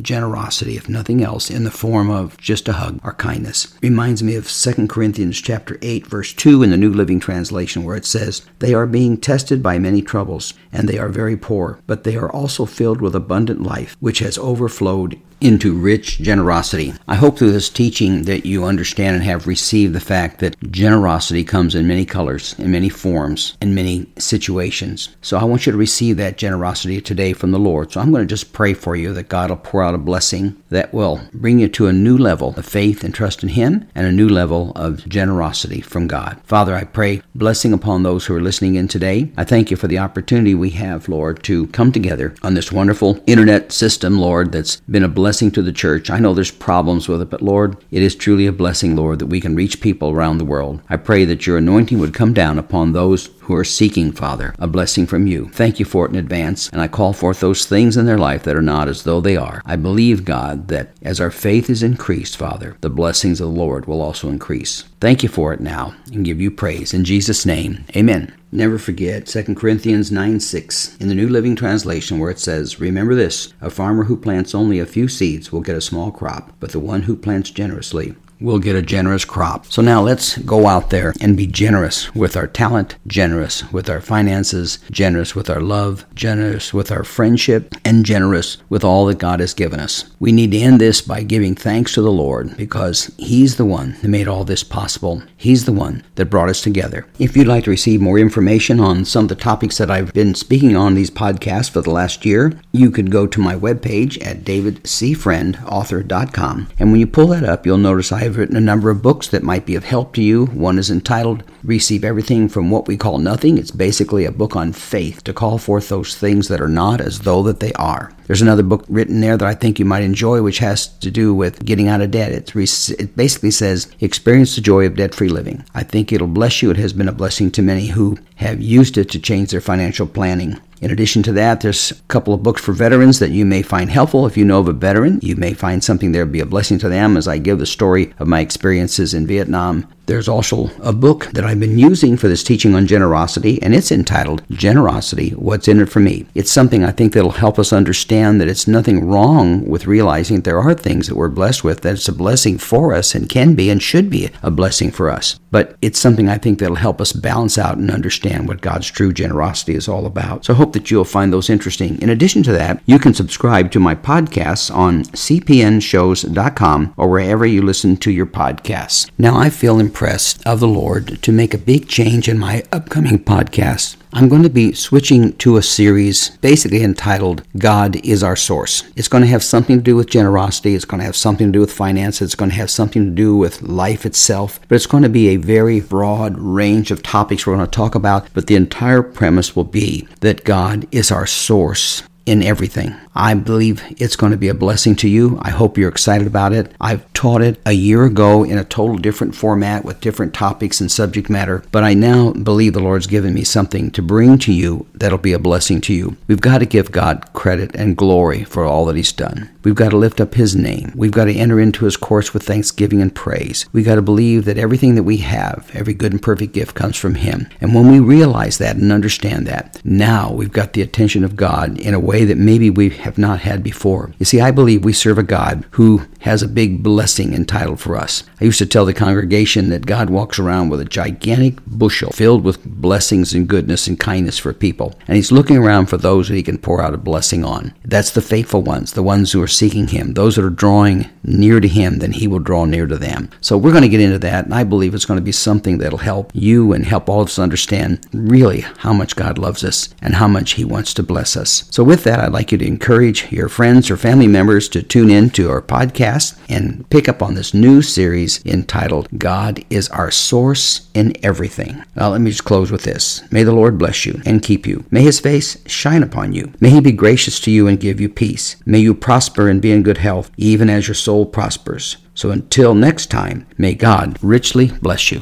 generosity, 0.00 0.76
if 0.76 0.88
nothing 0.88 1.22
else, 1.22 1.50
in 1.50 1.64
the 1.64 1.70
form 1.70 2.10
of 2.10 2.36
just 2.38 2.68
a 2.68 2.74
hug 2.74 3.00
or 3.04 3.12
kindness. 3.14 3.76
Reminds 3.82 4.22
me 4.22 4.34
of 4.34 4.50
2 4.50 4.88
Corinthians 4.88 5.40
chapter 5.40 5.78
8, 5.82 6.06
verse 6.06 6.32
2 6.32 6.62
in 6.62 6.70
the 6.70 6.76
New 6.76 6.92
Living 6.92 7.20
Translation, 7.20 7.84
where 7.84 7.96
it 7.96 8.04
says, 8.04 8.42
They 8.58 8.74
are 8.74 8.86
being 8.86 9.16
tested 9.16 9.62
by 9.62 9.78
many 9.78 10.02
troubles, 10.02 10.54
and 10.72 10.88
they 10.88 10.98
are 10.98 11.08
very 11.08 11.36
poor, 11.36 11.78
but 11.86 12.04
they 12.04 12.16
are 12.16 12.30
also 12.30 12.66
filled 12.66 13.00
with 13.00 13.14
abundant 13.14 13.62
life, 13.62 13.96
which 14.00 14.18
has 14.18 14.38
overflowed 14.38 15.20
into 15.40 15.74
rich 15.74 16.18
generosity. 16.18 16.94
I 17.06 17.16
hope 17.16 17.38
through 17.38 17.52
this 17.52 17.68
teaching 17.68 18.22
that 18.22 18.46
you 18.46 18.64
understand 18.64 19.16
and 19.16 19.24
have 19.24 19.46
received 19.46 19.92
the 19.92 20.00
fact 20.00 20.40
that 20.40 20.56
generosity 20.70 21.44
comes 21.44 21.74
in 21.74 21.86
many 21.86 22.04
colors, 22.04 22.54
in 22.58 22.70
many 22.70 22.88
forms, 22.88 23.56
in 23.60 23.74
many 23.74 24.06
situations. 24.18 25.08
So 25.20 25.36
I 25.36 25.44
want 25.44 25.66
you 25.66 25.72
to 25.72 25.78
receive 25.78 26.16
that 26.16 26.38
generosity 26.38 27.00
today 27.00 27.32
from 27.32 27.50
the 27.50 27.58
Lord. 27.58 27.92
So 27.92 28.00
I'm 28.00 28.10
going 28.10 28.22
to 28.22 28.34
just 28.34 28.52
pray 28.52 28.74
for 28.74 28.96
you 28.96 29.12
that 29.12 29.28
God 29.28 29.50
will 29.50 29.56
pour 29.56 29.82
out 29.82 29.94
a 29.94 29.98
blessing 29.98 30.60
that 30.70 30.92
will 30.92 31.20
bring 31.32 31.58
you 31.58 31.68
to 31.68 31.86
a 31.86 31.92
new 31.92 32.16
level 32.16 32.54
of 32.56 32.64
faith 32.64 33.04
and 33.04 33.14
trust 33.14 33.42
in 33.42 33.50
Him 33.50 33.88
and 33.94 34.06
a 34.06 34.12
new 34.12 34.28
level 34.28 34.72
of 34.74 35.08
generosity 35.08 35.80
from 35.80 36.06
God. 36.06 36.40
Father, 36.44 36.74
I 36.74 36.84
pray 36.84 37.22
blessing 37.34 37.72
upon 37.72 38.02
those 38.02 38.26
who 38.26 38.34
are 38.34 38.40
listening 38.40 38.74
in 38.74 38.88
today. 38.88 39.30
I 39.36 39.44
thank 39.44 39.70
you 39.70 39.76
for 39.76 39.88
the 39.88 39.98
opportunity 39.98 40.54
we 40.54 40.70
have, 40.70 41.08
Lord, 41.08 41.42
to 41.44 41.66
come 41.68 41.92
together 41.92 42.34
on 42.42 42.54
this 42.54 42.72
wonderful 42.72 43.22
internet 43.26 43.72
system, 43.72 44.18
Lord, 44.18 44.52
that's 44.52 44.76
been 44.80 45.04
a 45.04 45.08
blessing 45.08 45.33
blessing 45.34 45.50
to 45.50 45.62
the 45.62 45.72
church. 45.72 46.10
I 46.10 46.20
know 46.20 46.32
there's 46.32 46.52
problems 46.52 47.08
with 47.08 47.20
it, 47.20 47.28
but 47.28 47.42
Lord, 47.42 47.76
it 47.90 48.04
is 48.04 48.14
truly 48.14 48.46
a 48.46 48.52
blessing, 48.52 48.94
Lord, 48.94 49.18
that 49.18 49.26
we 49.26 49.40
can 49.40 49.56
reach 49.56 49.80
people 49.80 50.10
around 50.10 50.38
the 50.38 50.44
world. 50.44 50.80
I 50.88 50.96
pray 50.96 51.24
that 51.24 51.44
your 51.44 51.58
anointing 51.58 51.98
would 51.98 52.14
come 52.14 52.32
down 52.32 52.56
upon 52.56 52.92
those 52.92 53.30
who 53.40 53.54
are 53.56 53.64
seeking, 53.64 54.12
Father, 54.12 54.54
a 54.60 54.68
blessing 54.68 55.08
from 55.08 55.26
you. 55.26 55.48
Thank 55.48 55.80
you 55.80 55.84
for 55.84 56.06
it 56.06 56.10
in 56.10 56.16
advance, 56.16 56.68
and 56.68 56.80
I 56.80 56.86
call 56.86 57.12
forth 57.12 57.40
those 57.40 57.66
things 57.66 57.96
in 57.96 58.06
their 58.06 58.16
life 58.16 58.44
that 58.44 58.54
are 58.54 58.62
not 58.62 58.86
as 58.86 59.02
though 59.02 59.20
they 59.20 59.36
are. 59.36 59.60
I 59.66 59.74
believe, 59.74 60.24
God, 60.24 60.68
that 60.68 60.92
as 61.02 61.20
our 61.20 61.32
faith 61.32 61.68
is 61.68 61.82
increased, 61.82 62.36
Father, 62.36 62.76
the 62.80 62.88
blessings 62.88 63.40
of 63.40 63.48
the 63.48 63.60
Lord 63.60 63.86
will 63.86 64.00
also 64.00 64.28
increase. 64.28 64.84
Thank 65.00 65.24
you 65.24 65.28
for 65.28 65.52
it 65.52 65.60
now, 65.60 65.96
and 66.12 66.24
give 66.24 66.40
you 66.40 66.52
praise. 66.52 66.94
In 66.94 67.04
Jesus' 67.04 67.44
name, 67.44 67.86
amen. 67.96 68.32
Never 68.56 68.78
forget 68.78 69.26
2 69.26 69.56
Corinthians 69.56 70.12
9 70.12 70.38
6 70.38 70.96
in 71.00 71.08
the 71.08 71.14
New 71.16 71.28
Living 71.28 71.56
Translation, 71.56 72.20
where 72.20 72.30
it 72.30 72.38
says, 72.38 72.78
Remember 72.78 73.12
this 73.12 73.52
a 73.60 73.68
farmer 73.68 74.04
who 74.04 74.16
plants 74.16 74.54
only 74.54 74.78
a 74.78 74.86
few 74.86 75.08
seeds 75.08 75.50
will 75.50 75.60
get 75.60 75.74
a 75.74 75.80
small 75.80 76.12
crop, 76.12 76.52
but 76.60 76.70
the 76.70 76.78
one 76.78 77.02
who 77.02 77.16
plants 77.16 77.50
generously 77.50 78.14
we'll 78.44 78.58
get 78.58 78.76
a 78.76 78.82
generous 78.82 79.24
crop. 79.24 79.64
So 79.66 79.80
now 79.80 80.02
let's 80.02 80.36
go 80.38 80.66
out 80.66 80.90
there 80.90 81.14
and 81.20 81.36
be 81.36 81.46
generous 81.46 82.12
with 82.14 82.36
our 82.36 82.46
talent, 82.46 82.96
generous 83.06 83.72
with 83.72 83.88
our 83.88 84.02
finances, 84.02 84.78
generous 84.90 85.34
with 85.34 85.48
our 85.48 85.62
love, 85.62 86.04
generous 86.14 86.74
with 86.74 86.92
our 86.92 87.04
friendship, 87.04 87.74
and 87.84 88.04
generous 88.04 88.58
with 88.68 88.84
all 88.84 89.06
that 89.06 89.18
God 89.18 89.40
has 89.40 89.54
given 89.54 89.80
us. 89.80 90.04
We 90.20 90.30
need 90.30 90.52
to 90.52 90.58
end 90.58 90.78
this 90.80 91.00
by 91.00 91.22
giving 91.22 91.54
thanks 91.54 91.94
to 91.94 92.02
the 92.02 92.12
Lord 92.12 92.54
because 92.56 93.10
He's 93.16 93.56
the 93.56 93.64
one 93.64 93.96
that 94.02 94.08
made 94.08 94.28
all 94.28 94.44
this 94.44 94.62
possible. 94.62 95.22
He's 95.36 95.64
the 95.64 95.72
one 95.72 96.02
that 96.16 96.26
brought 96.26 96.50
us 96.50 96.60
together. 96.60 97.06
If 97.18 97.34
you'd 97.36 97.46
like 97.46 97.64
to 97.64 97.70
receive 97.70 98.02
more 98.02 98.18
information 98.18 98.78
on 98.78 99.06
some 99.06 99.24
of 99.24 99.30
the 99.30 99.34
topics 99.34 99.78
that 99.78 99.90
I've 99.90 100.12
been 100.12 100.34
speaking 100.34 100.76
on 100.76 100.92
these 100.94 101.10
podcasts 101.10 101.70
for 101.70 101.80
the 101.80 101.88
last 101.90 102.26
year, 102.26 102.60
you 102.72 102.90
could 102.90 103.10
go 103.10 103.26
to 103.26 103.40
my 103.40 103.54
webpage 103.54 104.22
at 104.24 104.44
davidcfriendauthor.com. 104.44 106.68
And 106.78 106.90
when 106.90 107.00
you 107.00 107.06
pull 107.06 107.28
that 107.28 107.44
up, 107.44 107.64
you'll 107.64 107.78
notice 107.78 108.12
I 108.12 108.24
have 108.24 108.33
I've 108.34 108.40
written 108.40 108.56
a 108.56 108.60
number 108.60 108.90
of 108.90 109.00
books 109.00 109.28
that 109.28 109.44
might 109.44 109.64
be 109.64 109.76
of 109.76 109.84
help 109.84 110.12
to 110.14 110.20
you. 110.20 110.46
One 110.46 110.76
is 110.76 110.90
entitled 110.90 111.44
Receive 111.62 112.02
Everything 112.02 112.48
from 112.48 112.68
What 112.68 112.88
We 112.88 112.96
Call 112.96 113.18
Nothing. 113.18 113.58
It's 113.58 113.70
basically 113.70 114.24
a 114.24 114.32
book 114.32 114.56
on 114.56 114.72
faith 114.72 115.22
to 115.22 115.32
call 115.32 115.56
forth 115.56 115.88
those 115.88 116.16
things 116.16 116.48
that 116.48 116.60
are 116.60 116.66
not 116.66 117.00
as 117.00 117.20
though 117.20 117.44
that 117.44 117.60
they 117.60 117.72
are. 117.74 118.12
There's 118.26 118.42
another 118.42 118.62
book 118.62 118.84
written 118.88 119.20
there 119.20 119.36
that 119.36 119.46
I 119.46 119.54
think 119.54 119.78
you 119.78 119.84
might 119.84 120.02
enjoy, 120.02 120.40
which 120.42 120.58
has 120.58 120.86
to 120.98 121.10
do 121.10 121.34
with 121.34 121.64
getting 121.64 121.88
out 121.88 122.00
of 122.00 122.10
debt. 122.10 122.32
It's, 122.32 122.90
it 122.90 123.16
basically 123.16 123.50
says, 123.50 123.90
Experience 124.00 124.54
the 124.54 124.62
joy 124.62 124.86
of 124.86 124.96
debt 124.96 125.14
free 125.14 125.28
living. 125.28 125.64
I 125.74 125.82
think 125.82 126.12
it'll 126.12 126.26
bless 126.26 126.62
you. 126.62 126.70
It 126.70 126.78
has 126.78 126.92
been 126.92 127.08
a 127.08 127.12
blessing 127.12 127.50
to 127.52 127.62
many 127.62 127.88
who 127.88 128.16
have 128.36 128.62
used 128.62 128.96
it 128.96 129.10
to 129.10 129.18
change 129.18 129.50
their 129.50 129.60
financial 129.60 130.06
planning. 130.06 130.60
In 130.80 130.90
addition 130.90 131.22
to 131.24 131.32
that, 131.32 131.60
there's 131.60 131.92
a 131.92 131.94
couple 132.08 132.34
of 132.34 132.42
books 132.42 132.62
for 132.62 132.72
veterans 132.72 133.18
that 133.18 133.30
you 133.30 133.44
may 133.44 133.62
find 133.62 133.90
helpful. 133.90 134.26
If 134.26 134.36
you 134.36 134.44
know 134.44 134.60
of 134.60 134.68
a 134.68 134.72
veteran, 134.72 135.20
you 135.22 135.36
may 135.36 135.54
find 135.54 135.82
something 135.82 136.12
there 136.12 136.26
be 136.26 136.40
a 136.40 136.46
blessing 136.46 136.78
to 136.80 136.88
them 136.88 137.16
as 137.16 137.28
I 137.28 137.38
give 137.38 137.58
the 137.58 137.66
story 137.66 138.12
of 138.18 138.28
my 138.28 138.40
experiences 138.40 139.14
in 139.14 139.26
Vietnam 139.26 139.86
there's 140.06 140.28
also 140.28 140.70
a 140.82 140.92
book 140.92 141.26
that 141.32 141.44
I've 141.44 141.60
been 141.60 141.78
using 141.78 142.16
for 142.16 142.28
this 142.28 142.44
teaching 142.44 142.74
on 142.74 142.86
generosity, 142.86 143.62
and 143.62 143.74
it's 143.74 143.90
entitled 143.90 144.42
Generosity 144.50 145.30
What's 145.30 145.68
in 145.68 145.80
It 145.80 145.88
for 145.88 146.00
Me. 146.00 146.26
It's 146.34 146.52
something 146.52 146.84
I 146.84 146.90
think 146.90 147.12
that'll 147.12 147.30
help 147.30 147.58
us 147.58 147.72
understand 147.72 148.40
that 148.40 148.48
it's 148.48 148.68
nothing 148.68 149.06
wrong 149.06 149.66
with 149.66 149.86
realizing 149.86 150.40
there 150.40 150.60
are 150.60 150.74
things 150.74 151.06
that 151.08 151.16
we're 151.16 151.28
blessed 151.28 151.64
with, 151.64 151.80
that 151.82 151.94
it's 151.94 152.08
a 152.08 152.12
blessing 152.12 152.58
for 152.58 152.92
us 152.92 153.14
and 153.14 153.28
can 153.28 153.54
be 153.54 153.70
and 153.70 153.82
should 153.82 154.10
be 154.10 154.30
a 154.42 154.50
blessing 154.50 154.90
for 154.90 155.10
us. 155.10 155.38
But 155.54 155.76
it's 155.80 156.00
something 156.00 156.28
I 156.28 156.36
think 156.36 156.58
that'll 156.58 156.74
help 156.74 157.00
us 157.00 157.12
balance 157.12 157.58
out 157.58 157.78
and 157.78 157.88
understand 157.88 158.48
what 158.48 158.60
God's 158.60 158.90
true 158.90 159.12
generosity 159.12 159.76
is 159.76 159.86
all 159.86 160.04
about. 160.04 160.44
So 160.44 160.52
I 160.52 160.56
hope 160.56 160.72
that 160.72 160.90
you'll 160.90 161.04
find 161.04 161.32
those 161.32 161.48
interesting. 161.48 161.96
In 162.02 162.08
addition 162.08 162.42
to 162.42 162.52
that, 162.54 162.82
you 162.86 162.98
can 162.98 163.14
subscribe 163.14 163.70
to 163.70 163.78
my 163.78 163.94
podcasts 163.94 164.74
on 164.74 165.04
cpnshows.com 165.04 166.94
or 166.96 167.08
wherever 167.08 167.46
you 167.46 167.62
listen 167.62 167.96
to 167.98 168.10
your 168.10 168.26
podcasts. 168.26 169.08
Now 169.16 169.38
I 169.38 169.48
feel 169.48 169.78
impressed 169.78 170.44
of 170.44 170.58
the 170.58 170.66
Lord 170.66 171.22
to 171.22 171.30
make 171.30 171.54
a 171.54 171.58
big 171.58 171.86
change 171.86 172.28
in 172.28 172.36
my 172.36 172.64
upcoming 172.72 173.20
podcast. 173.20 173.94
I'm 174.16 174.28
going 174.28 174.44
to 174.44 174.48
be 174.48 174.72
switching 174.74 175.32
to 175.38 175.56
a 175.56 175.62
series 175.62 176.36
basically 176.36 176.84
entitled 176.84 177.42
God 177.58 177.96
is 178.06 178.22
Our 178.22 178.36
Source. 178.36 178.84
It's 178.94 179.08
going 179.08 179.22
to 179.22 179.28
have 179.28 179.42
something 179.42 179.78
to 179.78 179.82
do 179.82 179.96
with 179.96 180.08
generosity, 180.08 180.76
it's 180.76 180.84
going 180.84 181.00
to 181.00 181.04
have 181.04 181.16
something 181.16 181.48
to 181.48 181.52
do 181.52 181.58
with 181.58 181.72
finance, 181.72 182.22
it's 182.22 182.36
going 182.36 182.52
to 182.52 182.56
have 182.56 182.70
something 182.70 183.06
to 183.06 183.10
do 183.10 183.36
with 183.36 183.60
life 183.62 184.06
itself, 184.06 184.60
but 184.68 184.76
it's 184.76 184.86
going 184.86 185.02
to 185.02 185.08
be 185.08 185.30
a 185.30 185.36
very 185.36 185.80
broad 185.80 186.38
range 186.38 186.92
of 186.92 187.02
topics 187.02 187.44
we're 187.44 187.56
going 187.56 187.66
to 187.66 187.70
talk 187.72 187.96
about. 187.96 188.32
But 188.34 188.46
the 188.46 188.54
entire 188.54 189.02
premise 189.02 189.56
will 189.56 189.64
be 189.64 190.06
that 190.20 190.44
God 190.44 190.86
is 190.92 191.10
our 191.10 191.26
source 191.26 192.04
in 192.24 192.40
everything. 192.40 192.94
I 193.14 193.34
believe 193.34 193.82
it's 193.96 194.16
going 194.16 194.32
to 194.32 194.38
be 194.38 194.48
a 194.48 194.54
blessing 194.54 194.96
to 194.96 195.08
you. 195.08 195.38
I 195.40 195.50
hope 195.50 195.78
you're 195.78 195.88
excited 195.88 196.26
about 196.26 196.52
it. 196.52 196.74
I've 196.80 197.10
taught 197.12 197.42
it 197.42 197.60
a 197.64 197.72
year 197.72 198.04
ago 198.04 198.42
in 198.42 198.58
a 198.58 198.64
total 198.64 198.96
different 198.96 199.36
format 199.36 199.84
with 199.84 200.00
different 200.00 200.34
topics 200.34 200.80
and 200.80 200.90
subject 200.90 201.30
matter, 201.30 201.62
but 201.70 201.84
I 201.84 201.94
now 201.94 202.32
believe 202.32 202.72
the 202.72 202.80
Lord's 202.80 203.06
given 203.06 203.32
me 203.32 203.44
something 203.44 203.90
to 203.92 204.02
bring 204.02 204.38
to 204.38 204.52
you 204.52 204.86
that'll 204.94 205.18
be 205.18 205.32
a 205.32 205.38
blessing 205.38 205.80
to 205.82 205.94
you. 205.94 206.16
We've 206.26 206.40
got 206.40 206.58
to 206.58 206.66
give 206.66 206.90
God 206.90 207.32
credit 207.32 207.74
and 207.76 207.96
glory 207.96 208.42
for 208.42 208.64
all 208.64 208.84
that 208.86 208.96
He's 208.96 209.12
done. 209.12 209.50
We've 209.62 209.74
got 209.74 209.90
to 209.90 209.96
lift 209.96 210.20
up 210.20 210.34
His 210.34 210.56
name. 210.56 210.92
We've 210.96 211.12
got 211.12 211.26
to 211.26 211.34
enter 211.34 211.60
into 211.60 211.84
His 211.84 211.96
course 211.96 212.34
with 212.34 212.42
thanksgiving 212.42 213.00
and 213.00 213.14
praise. 213.14 213.66
We've 213.72 213.84
got 213.86 213.94
to 213.94 214.02
believe 214.02 214.44
that 214.44 214.58
everything 214.58 214.96
that 214.96 215.04
we 215.04 215.18
have, 215.18 215.70
every 215.72 215.94
good 215.94 216.12
and 216.12 216.20
perfect 216.20 216.52
gift, 216.52 216.74
comes 216.74 216.96
from 216.96 217.14
Him. 217.14 217.48
And 217.60 217.74
when 217.74 217.90
we 217.90 218.00
realize 218.00 218.58
that 218.58 218.76
and 218.76 218.90
understand 218.90 219.46
that, 219.46 219.80
now 219.84 220.32
we've 220.32 220.52
got 220.52 220.72
the 220.72 220.82
attention 220.82 221.22
of 221.22 221.36
God 221.36 221.78
in 221.78 221.94
a 221.94 222.00
way 222.00 222.24
that 222.24 222.38
maybe 222.38 222.70
we 222.70 222.90
have 223.04 223.18
not 223.18 223.40
had 223.40 223.62
before. 223.62 224.12
You 224.18 224.24
see, 224.24 224.40
I 224.40 224.50
believe 224.50 224.82
we 224.82 224.94
serve 224.94 225.18
a 225.18 225.22
God 225.22 225.64
who 225.72 226.06
has 226.20 226.42
a 226.42 226.48
big 226.48 226.82
blessing 226.82 227.34
entitled 227.34 227.78
for 227.78 227.96
us. 227.96 228.24
I 228.40 228.44
used 228.44 228.58
to 228.58 228.66
tell 228.66 228.86
the 228.86 228.94
congregation 228.94 229.68
that 229.68 229.84
God 229.84 230.08
walks 230.08 230.38
around 230.38 230.70
with 230.70 230.80
a 230.80 230.86
gigantic 230.86 231.58
bushel 231.66 232.12
filled 232.12 232.44
with 232.44 232.64
blessings 232.64 233.34
and 233.34 233.46
goodness 233.46 233.86
and 233.86 234.00
kindness 234.00 234.38
for 234.38 234.54
people, 234.54 234.94
and 235.06 235.16
He's 235.16 235.30
looking 235.30 235.58
around 235.58 235.86
for 235.86 235.98
those 235.98 236.28
that 236.28 236.34
He 236.34 236.42
can 236.42 236.56
pour 236.56 236.80
out 236.80 236.94
a 236.94 236.98
blessing 236.98 237.44
on. 237.44 237.74
That's 237.84 238.10
the 238.10 238.22
faithful 238.22 238.62
ones, 238.62 238.94
the 238.94 239.02
ones 239.02 239.32
who 239.32 239.42
are 239.42 239.46
seeking 239.46 239.88
Him, 239.88 240.14
those 240.14 240.36
that 240.36 240.44
are 240.44 240.50
drawing 240.50 241.10
near 241.22 241.60
to 241.60 241.68
Him, 241.68 241.98
then 241.98 242.12
He 242.12 242.26
will 242.26 242.38
draw 242.38 242.64
near 242.64 242.86
to 242.86 242.96
them. 242.96 243.28
So 243.42 243.58
we're 243.58 243.72
going 243.72 243.82
to 243.82 243.88
get 243.88 244.00
into 244.00 244.18
that, 244.20 244.46
and 244.46 244.54
I 244.54 244.64
believe 244.64 244.94
it's 244.94 245.04
going 245.04 245.20
to 245.20 245.24
be 245.24 245.32
something 245.32 245.76
that'll 245.76 245.98
help 245.98 246.30
you 246.32 246.72
and 246.72 246.86
help 246.86 247.10
all 247.10 247.20
of 247.20 247.28
us 247.28 247.38
understand 247.38 248.06
really 248.14 248.60
how 248.78 248.94
much 248.94 249.14
God 249.14 249.36
loves 249.36 249.62
us 249.62 249.94
and 250.00 250.14
how 250.14 250.26
much 250.26 250.52
He 250.52 250.64
wants 250.64 250.94
to 250.94 251.02
bless 251.02 251.36
us. 251.36 251.68
So 251.70 251.84
with 251.84 252.04
that, 252.04 252.20
I'd 252.20 252.32
like 252.32 252.50
you 252.50 252.56
to 252.56 252.64
encourage 252.94 253.32
your 253.32 253.48
friends 253.48 253.90
or 253.90 253.96
family 253.96 254.28
members 254.28 254.68
to 254.68 254.80
tune 254.80 255.10
in 255.10 255.28
to 255.28 255.50
our 255.50 255.60
podcast 255.60 256.38
and 256.48 256.88
pick 256.90 257.08
up 257.08 257.22
on 257.22 257.34
this 257.34 257.52
new 257.52 257.82
series 257.82 258.40
entitled 258.46 259.08
God 259.18 259.64
is 259.68 259.88
Our 259.88 260.12
Source 260.12 260.88
in 260.94 261.12
Everything. 261.24 261.82
Now, 261.96 262.10
let 262.10 262.20
me 262.20 262.30
just 262.30 262.44
close 262.44 262.70
with 262.70 262.84
this. 262.84 263.20
May 263.32 263.42
the 263.42 263.50
Lord 263.50 263.78
bless 263.78 264.06
you 264.06 264.22
and 264.24 264.44
keep 264.44 264.64
you. 264.64 264.84
May 264.92 265.02
His 265.02 265.18
face 265.18 265.58
shine 265.66 266.04
upon 266.04 266.34
you. 266.34 266.52
May 266.60 266.70
He 266.70 266.80
be 266.80 266.92
gracious 266.92 267.40
to 267.40 267.50
you 267.50 267.66
and 267.66 267.80
give 267.80 268.00
you 268.00 268.08
peace. 268.08 268.54
May 268.64 268.78
you 268.78 268.94
prosper 268.94 269.48
and 269.48 269.60
be 269.60 269.72
in 269.72 269.82
good 269.82 269.98
health, 269.98 270.30
even 270.36 270.70
as 270.70 270.86
your 270.86 270.94
soul 270.94 271.26
prospers. 271.26 271.96
So 272.14 272.30
until 272.30 272.76
next 272.76 273.10
time, 273.10 273.44
may 273.58 273.74
God 273.74 274.22
richly 274.22 274.68
bless 274.80 275.10
you. 275.10 275.12